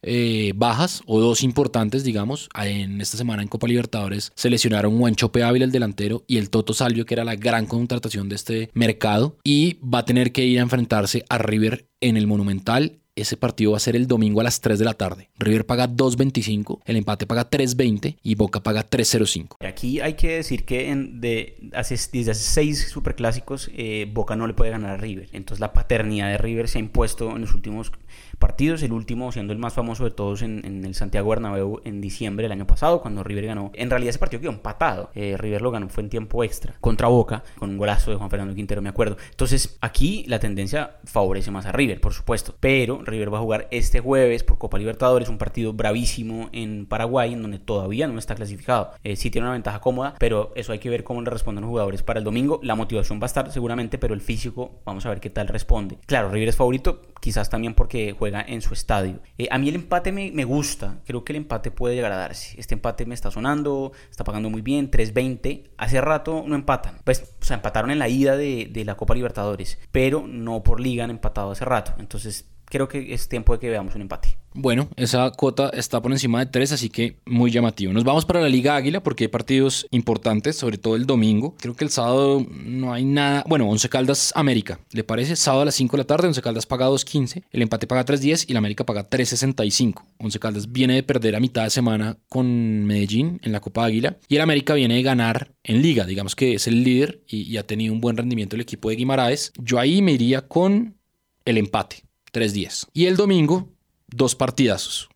eh, 0.02 0.52
bajas 0.56 1.02
o 1.06 1.20
dos 1.20 1.42
importantes, 1.42 2.04
digamos. 2.04 2.48
En 2.54 3.00
esta 3.00 3.16
semana 3.16 3.42
en 3.42 3.48
Copa 3.48 3.66
Libertadores 3.66 4.32
se 4.34 4.50
lesionaron 4.50 4.98
Juanchope 4.98 5.42
Ávila, 5.42 5.64
el 5.64 5.72
delantero, 5.72 6.24
y 6.26 6.38
el 6.38 6.50
Toto 6.50 6.72
Salvio, 6.72 7.04
que 7.06 7.14
era 7.14 7.24
la 7.24 7.36
gran 7.36 7.66
contratación 7.66 8.28
de 8.28 8.36
este 8.36 8.70
mercado. 8.74 9.36
Y 9.44 9.78
va 9.82 10.00
a 10.00 10.04
tener 10.04 10.32
que 10.32 10.44
ir 10.44 10.58
a 10.58 10.62
enfrentarse 10.62 11.24
a 11.28 11.38
River 11.38 11.86
en 12.00 12.16
el 12.16 12.26
Monumental 12.26 13.00
ese 13.20 13.36
partido 13.36 13.72
va 13.72 13.76
a 13.76 13.80
ser 13.80 13.96
el 13.96 14.06
domingo 14.06 14.40
a 14.40 14.44
las 14.44 14.60
3 14.60 14.78
de 14.78 14.84
la 14.84 14.94
tarde. 14.94 15.28
River 15.38 15.66
paga 15.66 15.88
2.25, 15.88 16.80
el 16.84 16.96
empate 16.96 17.26
paga 17.26 17.48
3.20 17.48 18.16
y 18.22 18.34
Boca 18.34 18.60
paga 18.60 18.88
3.05. 18.88 19.56
Aquí 19.66 20.00
hay 20.00 20.14
que 20.14 20.36
decir 20.36 20.64
que 20.64 20.90
en, 20.90 21.20
de, 21.20 21.56
hace, 21.74 21.94
desde 22.12 22.32
hace 22.32 22.42
seis 22.42 22.88
superclásicos 22.88 23.70
eh, 23.74 24.10
Boca 24.12 24.36
no 24.36 24.46
le 24.46 24.54
puede 24.54 24.70
ganar 24.70 24.90
a 24.90 24.96
River. 24.96 25.28
Entonces 25.32 25.60
la 25.60 25.72
paternidad 25.72 26.28
de 26.28 26.38
River 26.38 26.68
se 26.68 26.78
ha 26.78 26.80
impuesto 26.80 27.34
en 27.34 27.42
los 27.42 27.54
últimos 27.54 27.92
partidos, 28.40 28.82
el 28.82 28.92
último 28.92 29.30
siendo 29.30 29.52
el 29.52 29.59
más 29.61 29.75
famoso 29.75 30.02
de 30.02 30.11
todos 30.11 30.42
en, 30.42 30.85
el 30.85 30.94
Santiago 30.94 31.30
Bernabéu 31.30 31.80
en 31.85 32.00
diciembre 32.00 32.44
del 32.44 32.52
año 32.52 32.66
pasado, 32.66 33.00
cuando 33.00 33.23
River 33.23 33.47
ganó. 33.47 33.70
En 33.75 33.90
realidad 33.90 34.11
ese 34.11 34.18
partido 34.18 34.40
quedó 34.40 34.50
empatado. 34.50 35.11
Eh, 35.14 35.37
River 35.38 35.62
lo 35.62 35.70
ganó, 35.70 35.88
fue 35.88 36.02
en 36.02 36.11
tiempo 36.11 36.42
extra 36.42 36.75
contra 36.80 37.06
Boca, 37.09 37.44
con 37.59 37.70
un 37.70 37.78
golazo 37.78 38.11
de 38.11 38.16
Juan 38.16 38.30
Fernando 38.30 38.54
Quintero, 38.54 38.82
me 38.82 38.88
acuerdo. 38.88 39.16
Entonces 39.30 39.78
aquí 39.80 40.25
la 40.26 40.40
tendencia 40.40 40.97
favorece 41.04 41.50
más 41.50 41.66
a 41.66 41.73
River, 41.73 42.00
por 42.00 42.12
supuesto. 42.12 42.54
Pero 42.59 43.02
River 43.04 43.32
va 43.32 43.38
a 43.38 43.42
jugar 43.42 43.68
este 43.70 44.00
jueves 44.00 44.42
por 44.42 44.59
Copa 44.59 44.78
Libertadores, 44.78 45.28
un 45.28 45.38
partido 45.38 45.73
bravísimo 45.73 46.49
en 46.52 46.87
Paraguay, 46.87 47.35
en 47.35 47.42
donde 47.42 47.59
todavía 47.59 48.09
no 48.09 48.18
está 48.18 48.35
clasificado. 48.35 48.92
Eh, 49.04 49.16
sí 49.16 49.30
tiene 49.30 49.47
una 49.47 49.52
ventaja 49.52 49.80
cómoda, 49.80 50.14
pero 50.18 50.52
eso 50.56 50.73
hay 50.73 50.78
que 50.78 50.88
ver 50.88 51.04
cómo 51.04 51.20
le 51.20 51.30
responden 51.30 51.62
los 51.62 51.68
jugadores 51.68 52.02
para 52.02 52.18
el 52.18 52.25
domingo. 52.25 52.59
La 52.62 52.75
motivación 52.75 53.20
va 53.20 53.25
a 53.25 53.26
estar 53.26 53.52
seguramente, 53.52 53.99
pero 53.99 54.14
el 54.14 54.23
físico, 54.23 54.80
vamos 54.85 55.04
a 55.04 55.11
ver 55.11 55.20
qué 55.20 55.30
tal 55.30 55.49
responde. 55.49 55.99
Claro, 56.06 56.30
River 56.30 56.49
es 56.49 56.56
favorito, 56.56 57.02
quizás 57.20 57.50
también 57.50 57.75
porque 57.75 58.14
juega 58.18 58.29
en 58.46 58.62
su 58.62 58.75
estadio. 58.75 59.20
Eh, 59.38 59.49
a 59.50 59.58
mí 59.58 59.68
el 59.68 59.75
empate 59.75 60.12
me, 60.12 60.30
me, 60.32 60.44
gusta, 60.44 61.00
creo 61.04 61.25
que 61.25 61.32
el 61.32 61.38
empate 61.38 61.70
puede 61.70 61.94
llegar 61.94 62.12
a 62.12 62.16
darse. 62.16 62.58
Este 62.58 62.75
empate 62.75 63.06
me 63.06 63.14
está 63.14 63.30
sonando, 63.30 63.92
está 64.10 64.25
pagando 64.25 64.50
muy 64.50 64.62
bien, 64.62 64.90
3.20. 64.90 65.70
Hace 65.76 66.00
rato 66.00 66.44
no 66.46 66.54
empatan, 66.54 66.99
pues 67.04 67.34
o 67.40 67.44
sea, 67.44 67.56
empataron 67.56 67.90
en 67.90 67.99
la 67.99 68.08
ida 68.08 68.37
de, 68.37 68.68
de 68.70 68.84
la 68.84 68.96
Copa 68.96 69.14
Libertadores, 69.14 69.78
pero 69.92 70.26
no 70.26 70.62
por 70.62 70.80
liga 70.80 71.04
han 71.04 71.10
empatado 71.10 71.50
hace 71.50 71.64
rato. 71.64 71.94
Entonces 71.99 72.46
creo 72.70 72.88
que 72.88 73.12
es 73.12 73.28
tiempo 73.28 73.52
de 73.52 73.58
que 73.58 73.68
veamos 73.68 73.94
un 73.94 74.02
empate. 74.02 74.38
Bueno, 74.52 74.88
esa 74.96 75.30
cuota 75.30 75.70
está 75.72 76.02
por 76.02 76.10
encima 76.10 76.40
de 76.40 76.46
3, 76.46 76.72
así 76.72 76.90
que 76.90 77.18
muy 77.24 77.52
llamativo. 77.52 77.92
Nos 77.92 78.02
vamos 78.02 78.24
para 78.24 78.40
la 78.40 78.48
Liga 78.48 78.74
Águila 78.74 79.00
porque 79.00 79.24
hay 79.24 79.28
partidos 79.28 79.86
importantes, 79.90 80.56
sobre 80.56 80.76
todo 80.76 80.96
el 80.96 81.06
domingo. 81.06 81.54
Creo 81.60 81.74
que 81.74 81.84
el 81.84 81.90
sábado 81.90 82.44
no 82.50 82.92
hay 82.92 83.04
nada. 83.04 83.44
Bueno, 83.46 83.68
Once 83.68 83.88
Caldas 83.88 84.32
América, 84.34 84.80
¿le 84.92 85.04
parece? 85.04 85.36
Sábado 85.36 85.62
a 85.62 85.64
las 85.66 85.76
5 85.76 85.96
de 85.96 86.02
la 86.02 86.06
tarde, 86.06 86.26
Once 86.26 86.42
Caldas 86.42 86.66
paga 86.66 86.88
2.15, 86.88 87.44
el 87.50 87.62
empate 87.62 87.86
paga 87.86 88.04
3.10 88.04 88.46
y 88.48 88.52
la 88.52 88.58
América 88.58 88.84
paga 88.84 89.08
3.65. 89.08 90.02
Once 90.18 90.38
Caldas 90.40 90.72
viene 90.72 90.94
de 90.94 91.02
perder 91.04 91.36
a 91.36 91.40
mitad 91.40 91.62
de 91.62 91.70
semana 91.70 92.18
con 92.28 92.84
Medellín 92.86 93.40
en 93.44 93.52
la 93.52 93.60
Copa 93.60 93.84
Águila 93.84 94.16
y 94.26 94.34
el 94.34 94.42
América 94.42 94.74
viene 94.74 94.94
de 94.94 95.02
ganar 95.02 95.52
en 95.62 95.80
Liga. 95.80 96.06
Digamos 96.06 96.34
que 96.34 96.54
es 96.54 96.66
el 96.66 96.82
líder 96.82 97.22
y, 97.28 97.42
y 97.42 97.56
ha 97.56 97.66
tenido 97.66 97.92
un 97.92 98.00
buen 98.00 98.16
rendimiento 98.16 98.56
el 98.56 98.62
equipo 98.62 98.88
de 98.88 98.96
Guimaraes. 98.96 99.52
Yo 99.58 99.78
ahí 99.78 100.02
me 100.02 100.12
iría 100.12 100.48
con 100.48 100.96
el 101.44 101.58
empate. 101.58 102.09
3-10. 102.32 102.88
Y 102.92 103.06
el 103.06 103.16
domingo, 103.16 103.68
dos 104.08 104.34
partidazos. 104.34 105.08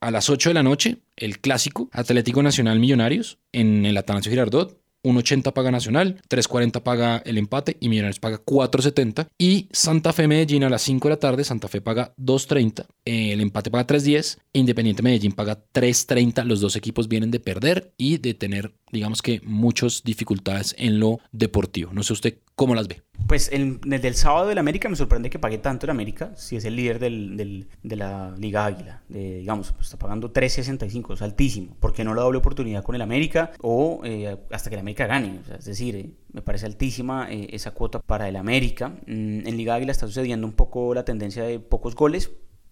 A 0.00 0.10
las 0.10 0.30
8 0.30 0.50
de 0.50 0.54
la 0.54 0.62
noche, 0.62 0.98
el 1.16 1.40
clásico 1.40 1.90
Atlético 1.92 2.42
Nacional 2.42 2.80
Millonarios 2.80 3.38
en 3.52 3.84
el 3.84 3.96
Atanasio 3.96 4.30
Girardot. 4.30 4.80
1.80 5.02 5.52
paga 5.52 5.70
Nacional, 5.70 6.20
3.40 6.28 6.82
paga 6.82 7.22
el 7.24 7.38
empate 7.38 7.76
y 7.80 7.88
Millonarios 7.88 8.20
paga 8.20 8.44
4.70. 8.44 9.28
Y 9.38 9.68
Santa 9.72 10.12
Fe 10.12 10.28
Medellín 10.28 10.64
a 10.64 10.68
las 10.68 10.82
5 10.82 11.08
de 11.08 11.14
la 11.14 11.18
tarde, 11.18 11.44
Santa 11.44 11.68
Fe 11.68 11.80
paga 11.80 12.14
2.30, 12.18 12.86
el 13.04 13.40
empate 13.40 13.70
paga 13.70 13.86
3.10, 13.86 14.38
Independiente 14.52 15.02
Medellín 15.02 15.32
paga 15.32 15.58
3.30. 15.72 16.44
Los 16.44 16.60
dos 16.60 16.76
equipos 16.76 17.08
vienen 17.08 17.30
de 17.30 17.40
perder 17.40 17.92
y 17.96 18.18
de 18.18 18.34
tener, 18.34 18.74
digamos 18.92 19.22
que, 19.22 19.40
muchas 19.42 20.02
dificultades 20.04 20.74
en 20.78 21.00
lo 21.00 21.18
deportivo. 21.32 21.92
No 21.92 22.02
sé 22.02 22.12
usted 22.12 22.38
cómo 22.60 22.74
las 22.74 22.88
ve. 22.88 23.02
Pues 23.26 23.48
el, 23.52 23.80
el 23.90 24.02
del 24.02 24.14
sábado 24.14 24.46
del 24.46 24.58
América 24.58 24.90
me 24.90 24.94
sorprende 24.94 25.30
que 25.30 25.38
pague 25.38 25.56
tanto 25.56 25.86
el 25.86 25.90
América, 25.90 26.32
si 26.36 26.56
es 26.56 26.66
el 26.66 26.76
líder 26.76 26.98
del, 26.98 27.68
de 27.82 27.96
la 27.96 28.34
Liga 28.36 28.66
Águila. 28.66 29.02
Digamos, 29.08 29.72
pues 29.72 29.86
está 29.86 29.98
pagando 29.98 30.30
3.65, 30.30 31.14
es 31.14 31.22
altísimo. 31.22 31.74
¿Por 31.80 31.94
qué 31.94 32.04
no 32.04 32.12
la 32.12 32.20
doble 32.20 32.36
oportunidad 32.36 32.84
con 32.84 32.94
el 32.94 33.00
América 33.00 33.52
o 33.62 34.02
eh, 34.04 34.36
hasta 34.50 34.68
que 34.68 34.76
el 34.76 34.80
América 34.80 35.06
gane? 35.06 35.38
O 35.40 35.44
sea, 35.46 35.56
es 35.56 35.64
decir, 35.64 35.96
eh, 35.96 36.10
me 36.34 36.42
parece 36.42 36.66
altísima 36.66 37.32
eh, 37.32 37.48
esa 37.52 37.70
cuota 37.70 37.98
para 38.00 38.28
el 38.28 38.36
América. 38.36 38.90
Mm, 39.06 39.46
en 39.46 39.56
Liga 39.56 39.76
Águila 39.76 39.92
está 39.92 40.06
sucediendo 40.06 40.46
un 40.46 40.52
poco 40.52 40.92
la 40.92 41.06
tendencia 41.06 41.44
de 41.44 41.60
pocos 41.60 41.94
goles, 41.94 42.30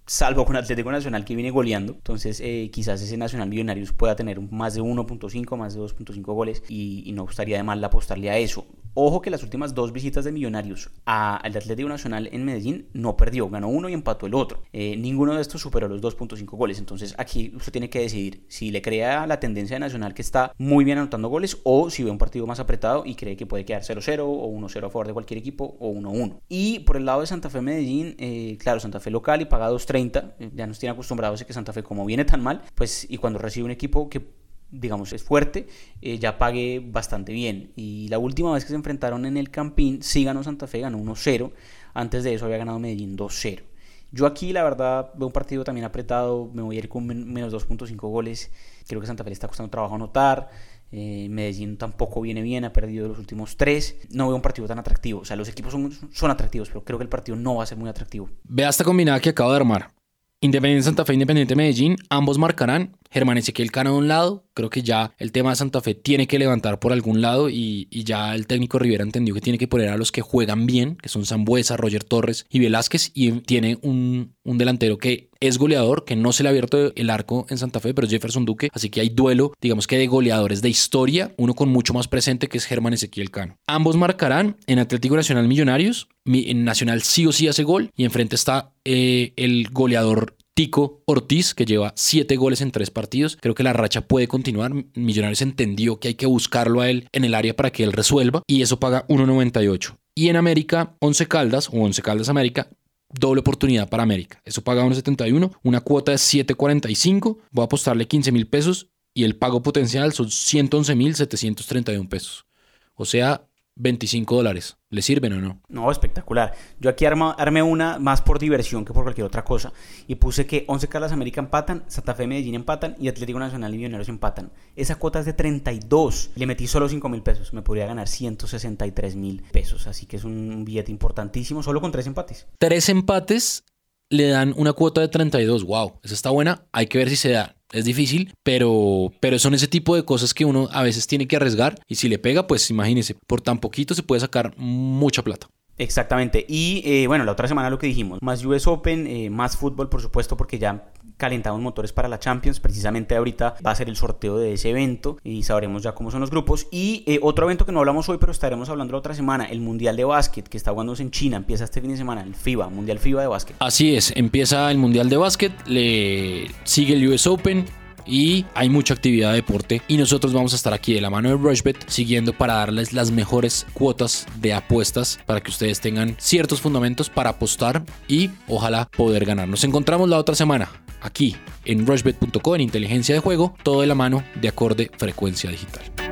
salvo 0.09 0.45
con 0.45 0.57
Atlético 0.57 0.91
Nacional 0.91 1.25
que 1.25 1.35
viene 1.35 1.50
goleando. 1.50 1.93
Entonces, 1.93 2.41
eh, 2.41 2.71
quizás 2.73 3.00
ese 3.00 3.17
Nacional 3.17 3.49
Millonarios 3.49 3.93
pueda 3.93 4.17
tener 4.17 4.41
más 4.41 4.75
de 4.75 4.83
1.5, 4.83 5.57
más 5.57 5.75
de 5.75 5.81
2.5 5.81 6.23
goles 6.35 6.62
y, 6.69 7.12
no 7.12 7.23
gustaría 7.25 7.57
de 7.57 7.62
mal 7.62 7.83
apostarle 7.85 8.31
a 8.31 8.38
eso. 8.38 8.67
Ojo 8.95 9.21
que 9.21 9.31
las 9.31 9.43
últimas 9.43 9.75
dos 9.75 9.93
visitas 9.93 10.25
de 10.25 10.33
Millonarios 10.33 10.91
al 11.05 11.57
Atlético 11.57 11.88
Nacional 11.88 12.29
en 12.33 12.45
Medellín 12.45 12.88
no 12.93 13.17
perdió, 13.17 13.49
ganó 13.49 13.69
uno 13.69 13.88
y 13.88 13.93
empató 13.93 14.27
el 14.27 14.35
otro. 14.35 14.62
Eh, 14.73 14.97
ninguno 14.97 15.35
de 15.35 15.43
estos 15.43 15.61
superó 15.61 15.87
los 15.88 16.00
2.5 16.00 16.45
goles. 16.57 16.79
Entonces, 16.79 17.15
aquí 17.19 17.53
usted 17.55 17.71
tiene 17.71 17.91
que 17.91 18.00
decidir 18.00 18.45
si 18.49 18.71
le 18.71 18.83
crea 18.83 19.27
la 19.27 19.38
tendencia 19.38 19.77
de 19.77 19.81
Nacional 19.81 20.15
que 20.15 20.23
está 20.23 20.53
muy 20.59 20.85
bien 20.85 20.99
anotando 20.99 21.29
goles 21.29 21.59
o 21.62 21.91
si 21.91 22.03
ve 22.03 22.11
un 22.11 22.19
partido 22.19 22.47
más 22.47 22.59
apretado 22.59 23.05
y 23.05 23.15
cree 23.15 23.37
que 23.37 23.47
puede 23.47 23.65
quedar 23.65 23.83
0-0 23.83 24.21
o 24.23 24.49
1-0 24.49 24.87
a 24.87 24.91
favor 24.91 25.07
de 25.07 25.12
cualquier 25.12 25.38
equipo 25.38 25.77
o 25.79 25.93
1-1. 25.93 26.41
Y 26.49 26.81
por 26.81 26.97
el 26.97 27.05
lado 27.05 27.21
de 27.21 27.27
Santa 27.29 27.50
Fe 27.50 27.61
Medellín, 27.61 28.17
eh, 28.19 28.57
claro, 28.59 28.81
Santa 28.81 29.00
Fe 29.00 29.11
local 29.11 29.43
y 29.43 29.45
paga 29.45 29.67
2.30. 30.07 30.52
Ya 30.55 30.67
nos 30.67 30.78
tiene 30.78 30.93
acostumbrados 30.93 31.43
a 31.43 31.47
que 31.47 31.52
Santa 31.52 31.73
Fe, 31.73 31.83
como 31.83 32.05
viene 32.05 32.25
tan 32.25 32.43
mal, 32.43 32.62
pues 32.75 33.07
y 33.09 33.19
cuando 33.19 33.38
recibe 33.38 33.64
un 33.64 33.71
equipo 33.71 34.09
que 34.09 34.38
digamos, 34.71 35.12
es 35.12 35.23
fuerte, 35.23 35.67
eh, 36.02 36.19
ya 36.19 36.38
pague 36.38 36.83
bastante 36.85 37.33
bien. 37.33 37.73
Y 37.76 38.09
la 38.09 38.19
última 38.19 38.52
vez 38.52 38.64
que 38.64 38.71
se 38.71 38.75
enfrentaron 38.75 39.25
en 39.25 39.37
el 39.37 39.50
Campín, 39.50 40.02
sí 40.02 40.25
ganó 40.25 40.43
Santa 40.43 40.67
Fe, 40.67 40.81
ganó 40.81 40.99
1-0. 40.99 41.52
Antes 41.95 42.25
de 42.25 42.35
eso 42.35 42.45
había 42.45 42.59
ganado 42.59 42.78
Medellín 42.78 43.17
2-0. 43.17 43.62
Yo 44.11 44.26
aquí, 44.26 44.52
la 44.52 44.62
verdad, 44.62 45.11
veo 45.17 45.26
un 45.26 45.33
partido 45.33 45.64
también 45.64 45.85
apretado. 45.85 46.50
Me 46.52 46.62
voy 46.62 46.76
a 46.76 46.78
ir 46.78 46.88
con 46.88 47.07
menos 47.07 47.52
2.5 47.52 47.97
goles. 47.97 48.50
Creo 48.87 49.00
que 49.00 49.07
Santa 49.07 49.23
Fe 49.23 49.31
le 49.31 49.35
está 49.35 49.49
costando 49.49 49.71
trabajo 49.71 49.95
anotar. 49.95 50.49
Eh, 50.90 51.28
Medellín 51.30 51.76
tampoco 51.76 52.21
viene 52.21 52.42
bien, 52.42 52.64
ha 52.64 52.73
perdido 52.73 53.09
los 53.09 53.18
últimos 53.18 53.57
tres. 53.57 53.97
No 54.11 54.26
veo 54.26 54.37
un 54.37 54.42
partido 54.42 54.66
tan 54.66 54.78
atractivo. 54.78 55.21
O 55.21 55.25
sea, 55.25 55.37
los 55.37 55.49
equipos 55.49 55.73
son, 55.73 55.92
son 56.12 56.30
atractivos, 56.30 56.68
pero 56.68 56.85
creo 56.85 56.99
que 56.99 57.04
el 57.04 57.11
partido 57.11 57.37
no 57.37 57.57
va 57.57 57.64
a 57.64 57.66
ser 57.66 57.78
muy 57.78 57.88
atractivo. 57.88 58.28
Vea 58.45 58.68
esta 58.68 58.85
combinada 58.85 59.21
que 59.21 59.30
acabo 59.30 59.50
de 59.50 59.57
armar. 59.57 59.98
Independiente 60.40 60.85
Santa 60.85 61.04
Fe, 61.04 61.14
Independiente 61.14 61.57
Medellín, 61.57 61.97
ambos 62.11 62.38
marcarán. 62.38 62.97
Germán 63.11 63.38
Ezequiel 63.38 63.73
Cano 63.73 63.92
de 63.92 63.99
un 63.99 64.09
lado. 64.09 64.45
Creo 64.54 64.71
que 64.71 64.83
ya 64.83 65.12
el 65.18 65.33
tema 65.33 65.50
de 65.50 65.57
Santa 65.57 65.80
Fe 65.80 65.95
tiene 65.95 66.26
que 66.26 66.38
levantar 66.38 66.78
por 66.78 66.92
algún 66.92 67.21
lado 67.21 67.49
y, 67.49 67.88
ya 67.90 68.35
el 68.35 68.47
técnico 68.47 68.78
Rivera 68.78 69.02
entendió 69.02 69.35
que 69.35 69.40
tiene 69.40 69.59
que 69.59 69.68
poner 69.68 69.88
a 69.88 69.97
los 69.97 70.12
que 70.12 70.21
juegan 70.21 70.67
bien, 70.67 70.97
que 70.97 71.08
son 71.08 71.25
Zambuesa, 71.25 71.76
Roger 71.76 72.04
Torres 72.04 72.47
y 72.49 72.58
Velázquez. 72.58 73.10
Y 73.15 73.32
tiene 73.41 73.78
un, 73.82 74.34
un 74.45 74.58
delantero 74.58 74.99
que 74.99 75.30
es 75.41 75.58
goleador, 75.58 76.04
que 76.04 76.17
no 76.17 76.32
se 76.32 76.43
le 76.43 76.49
ha 76.49 76.50
abierto 76.50 76.93
el 76.95 77.10
arco 77.10 77.47
en 77.49 77.58
Santa 77.58 77.80
Fe, 77.80 77.95
pero 77.95 78.06
es 78.06 78.13
Jefferson 78.13 78.45
Duque. 78.45 78.69
Así 78.73 78.91
que 78.91 79.00
hay 79.00 79.08
duelo, 79.08 79.52
digamos 79.60 79.86
que 79.86 79.99
de 79.99 80.06
goleadores 80.06 80.63
de 80.63 80.69
historia, 80.69 81.34
uno 81.36 81.54
con 81.54 81.69
mucho 81.69 81.95
más 81.95 82.08
presente 82.08 82.49
que 82.49 82.58
es 82.58 82.67
Germán 82.67 82.93
Ezequiel 82.93 83.30
Cano. 83.30 83.56
Ambos 83.67 83.97
marcarán 83.97 84.56
en 84.67 84.80
Atlético 84.80 85.17
Nacional 85.17 85.49
Millonarios. 85.49 86.08
En 86.25 86.65
Nacional 86.65 87.02
sí 87.02 87.26
o 87.26 87.32
sí 87.32 87.49
hace 87.49 87.63
gol 87.63 87.91
y 87.97 88.04
enfrente 88.04 88.34
está 88.34 88.75
eh, 88.91 89.35
el 89.37 89.69
goleador 89.71 90.35
Tico 90.55 91.03
Ortiz, 91.05 91.53
que 91.53 91.67
lleva 91.67 91.93
siete 91.95 92.37
goles 92.37 92.63
en 92.63 92.71
tres 92.71 92.91
partidos. 92.91 93.37
Creo 93.39 93.55
que 93.55 93.63
la 93.63 93.75
racha 93.75 94.01
puede 94.09 94.29
continuar. 94.29 94.73
Millonarios 94.95 95.43
entendió 95.43 96.01
que 96.01 96.09
hay 96.09 96.15
que 96.15 96.25
buscarlo 96.25 96.81
a 96.81 96.89
él 96.89 97.07
en 97.13 97.27
el 97.27 97.35
área 97.35 97.55
para 97.55 97.71
que 97.71 97.85
él 97.85 97.93
resuelva 97.93 98.43
y 98.47 98.63
eso 98.63 98.81
paga 98.81 99.07
1.98. 99.09 99.99
Y 100.15 100.31
en 100.31 100.37
América, 100.37 100.97
11 101.01 101.29
Caldas 101.29 101.69
o 101.69 101.73
11 101.73 102.01
Caldas 102.01 102.31
América, 102.31 102.71
doble 103.11 103.43
oportunidad 103.43 103.91
para 103.91 104.05
América. 104.05 104.41
Eso 104.47 104.65
paga 104.65 104.85
1.71, 104.85 105.53
una 105.63 105.83
cuota 105.83 106.13
de 106.13 106.19
7.45. 106.19 107.37
Voy 107.51 107.63
a 107.63 107.67
apostarle 107.67 108.09
15 108.09 108.33
mil 108.33 108.47
pesos 108.47 108.89
y 109.13 109.25
el 109.25 109.37
pago 109.37 109.63
potencial 109.63 110.15
son 110.15 110.29
111.731 110.29 112.09
pesos. 112.09 112.47
O 112.95 113.05
sea, 113.05 113.48
25 113.78 114.36
dólares. 114.36 114.76
¿Le 114.91 115.02
sirven 115.02 115.32
o 115.34 115.41
no? 115.41 115.60
No, 115.69 115.91
espectacular. 115.91 116.54
Yo 116.80 116.91
aquí 116.91 117.04
arma, 117.04 117.32
armé 117.38 117.62
una 117.62 117.99
más 117.99 118.23
por 118.23 118.38
diversión 118.38 118.84
que 118.84 118.93
por 118.93 119.04
cualquier 119.04 119.26
otra 119.26 119.45
cosa. 119.45 119.73
Y 120.06 120.17
puse 120.17 120.47
que 120.47 120.64
11 120.67 120.88
Carlas 120.88 121.12
América 121.12 121.41
empatan, 121.41 121.84
Santa 121.88 122.14
Fe 122.14 122.26
Medellín 122.26 122.54
empatan 122.54 122.97
y 122.99 123.08
Atlético 123.08 123.38
Nacional 123.38 123.75
y 123.75 123.78
Millonarios 123.78 124.08
empatan. 124.08 124.50
Esa 124.76 124.97
cuota 124.97 125.21
es 125.21 125.26
de 125.26 125.32
32. 125.32 126.30
Le 126.34 126.47
metí 126.47 126.67
solo 126.67 126.88
5 126.88 127.08
mil 127.08 127.23
pesos. 127.23 127.52
Me 127.52 127.62
podría 127.62 127.86
ganar 127.86 128.08
163 128.08 129.17
mil 129.17 129.43
pesos. 129.52 129.86
Así 129.86 130.06
que 130.06 130.17
es 130.17 130.25
un 130.25 130.64
billete 130.64 130.91
importantísimo, 130.91 131.62
solo 131.62 131.80
con 131.80 131.93
tres 131.93 132.06
empates. 132.06 132.47
Tres 132.58 132.88
empates 132.88 133.64
le 134.10 134.28
dan 134.28 134.54
una 134.56 134.73
cuota 134.73 135.00
de 135.00 135.08
32. 135.08 135.64
Wow, 135.64 136.00
esa 136.02 136.14
está 136.14 136.30
buena. 136.30 136.62
Hay 136.73 136.86
que 136.86 136.99
ver 136.99 137.08
si 137.08 137.16
se 137.16 137.30
da. 137.30 137.54
Es 137.71 137.84
difícil, 137.84 138.32
pero, 138.42 139.12
pero 139.21 139.38
son 139.38 139.52
ese 139.52 139.68
tipo 139.68 139.94
de 139.94 140.04
cosas 140.04 140.32
que 140.32 140.47
uno 140.47 140.68
a 140.73 140.82
veces 140.82 141.06
tiene 141.06 141.28
que 141.28 141.36
arriesgar 141.36 141.78
y 141.86 141.97
si 141.97 142.08
le 142.08 142.18
pega, 142.18 142.47
pues 142.47 142.71
imagínese, 142.71 143.14
por 143.26 143.42
tan 143.42 143.58
poquito 143.58 143.94
se 143.94 144.02
puede 144.02 144.21
sacar 144.21 144.54
mucha 144.56 145.23
plata. 145.23 145.49
Exactamente. 145.76 146.47
Y 146.49 146.82
eh, 146.86 147.06
bueno, 147.06 147.25
la 147.25 147.32
otra 147.32 147.47
semana 147.47 147.68
lo 147.68 147.78
que 147.78 147.86
dijimos, 147.86 148.21
más 148.23 148.42
US 148.44 148.66
Open, 148.66 149.06
eh, 149.06 149.28
más 149.28 149.56
fútbol, 149.56 149.90
por 149.90 150.00
supuesto, 150.00 150.36
porque 150.36 150.58
ya 150.58 150.90
calentados 151.19 151.61
motores 151.61 151.93
para 151.93 152.09
la 152.09 152.19
Champions. 152.19 152.61
Precisamente 152.61 153.17
ahorita 153.17 153.57
va 153.65 153.73
a 153.73 153.75
ser 153.75 153.91
el 153.91 153.97
sorteo 153.97 154.39
de 154.39 154.54
ese 154.54 154.71
evento 154.71 155.19
y 155.23 155.43
sabremos 155.43 155.83
ya 155.83 155.93
cómo 155.93 156.11
son 156.11 156.21
los 156.21 156.31
grupos. 156.31 156.67
Y 156.71 157.04
eh, 157.07 157.19
otro 157.21 157.45
evento 157.45 157.67
que 157.67 157.73
no 157.73 157.81
hablamos 157.81 158.09
hoy, 158.09 158.17
pero 158.19 158.33
estaremos 158.33 158.71
hablando 158.71 158.93
la 158.93 158.99
otra 158.99 159.15
semana, 159.15 159.45
el 159.45 159.61
Mundial 159.61 159.97
de 159.97 160.04
Básquet, 160.04 160.49
que 160.49 160.57
está 160.57 160.71
jugándose 160.71 161.02
en 161.02 161.11
China. 161.11 161.37
Empieza 161.37 161.65
este 161.65 161.83
fin 161.83 161.91
de 161.91 161.99
semana, 161.99 162.23
el 162.23 162.35
FIBA, 162.35 162.71
Mundial 162.71 162.99
FIBA 162.99 163.23
de 163.23 163.26
Básquet. 163.26 163.57
Así 163.59 163.95
es, 163.95 164.13
empieza 164.17 164.71
el 164.71 164.78
Mundial 164.78 165.11
de 165.11 165.17
Básquet, 165.19 165.52
le 165.67 166.50
sigue 166.65 166.95
el 166.95 167.07
US 167.09 167.26
Open 167.26 167.67
y 168.07 168.47
hay 168.54 168.71
mucha 168.71 168.95
actividad 168.95 169.31
de 169.31 169.37
deporte 169.37 169.83
y 169.87 169.99
nosotros 169.99 170.33
vamos 170.33 170.54
a 170.54 170.57
estar 170.57 170.73
aquí 170.73 170.95
de 170.95 171.00
la 171.00 171.11
mano 171.11 171.28
de 171.28 171.37
Rushbet 171.37 171.89
siguiendo 171.89 172.33
para 172.33 172.54
darles 172.54 172.93
las 172.93 173.11
mejores 173.11 173.67
cuotas 173.75 174.26
de 174.41 174.54
apuestas 174.54 175.21
para 175.26 175.43
que 175.43 175.50
ustedes 175.50 175.81
tengan 175.81 176.17
ciertos 176.19 176.61
fundamentos 176.61 177.11
para 177.11 177.31
apostar 177.31 177.85
y 178.07 178.31
ojalá 178.49 178.89
poder 178.97 179.26
ganar. 179.26 179.49
Nos 179.49 179.65
encontramos 179.65 180.09
la 180.09 180.17
otra 180.17 180.35
semana 180.35 180.71
aquí 181.00 181.37
en 181.65 181.87
rushbet.co 181.87 182.54
en 182.54 182.61
inteligencia 182.61 183.15
de 183.15 183.21
juego, 183.21 183.54
todo 183.63 183.82
de 183.82 183.87
la 183.87 183.95
mano 183.95 184.25
de 184.41 184.49
acorde 184.49 184.91
frecuencia 184.97 185.50
digital. 185.50 186.07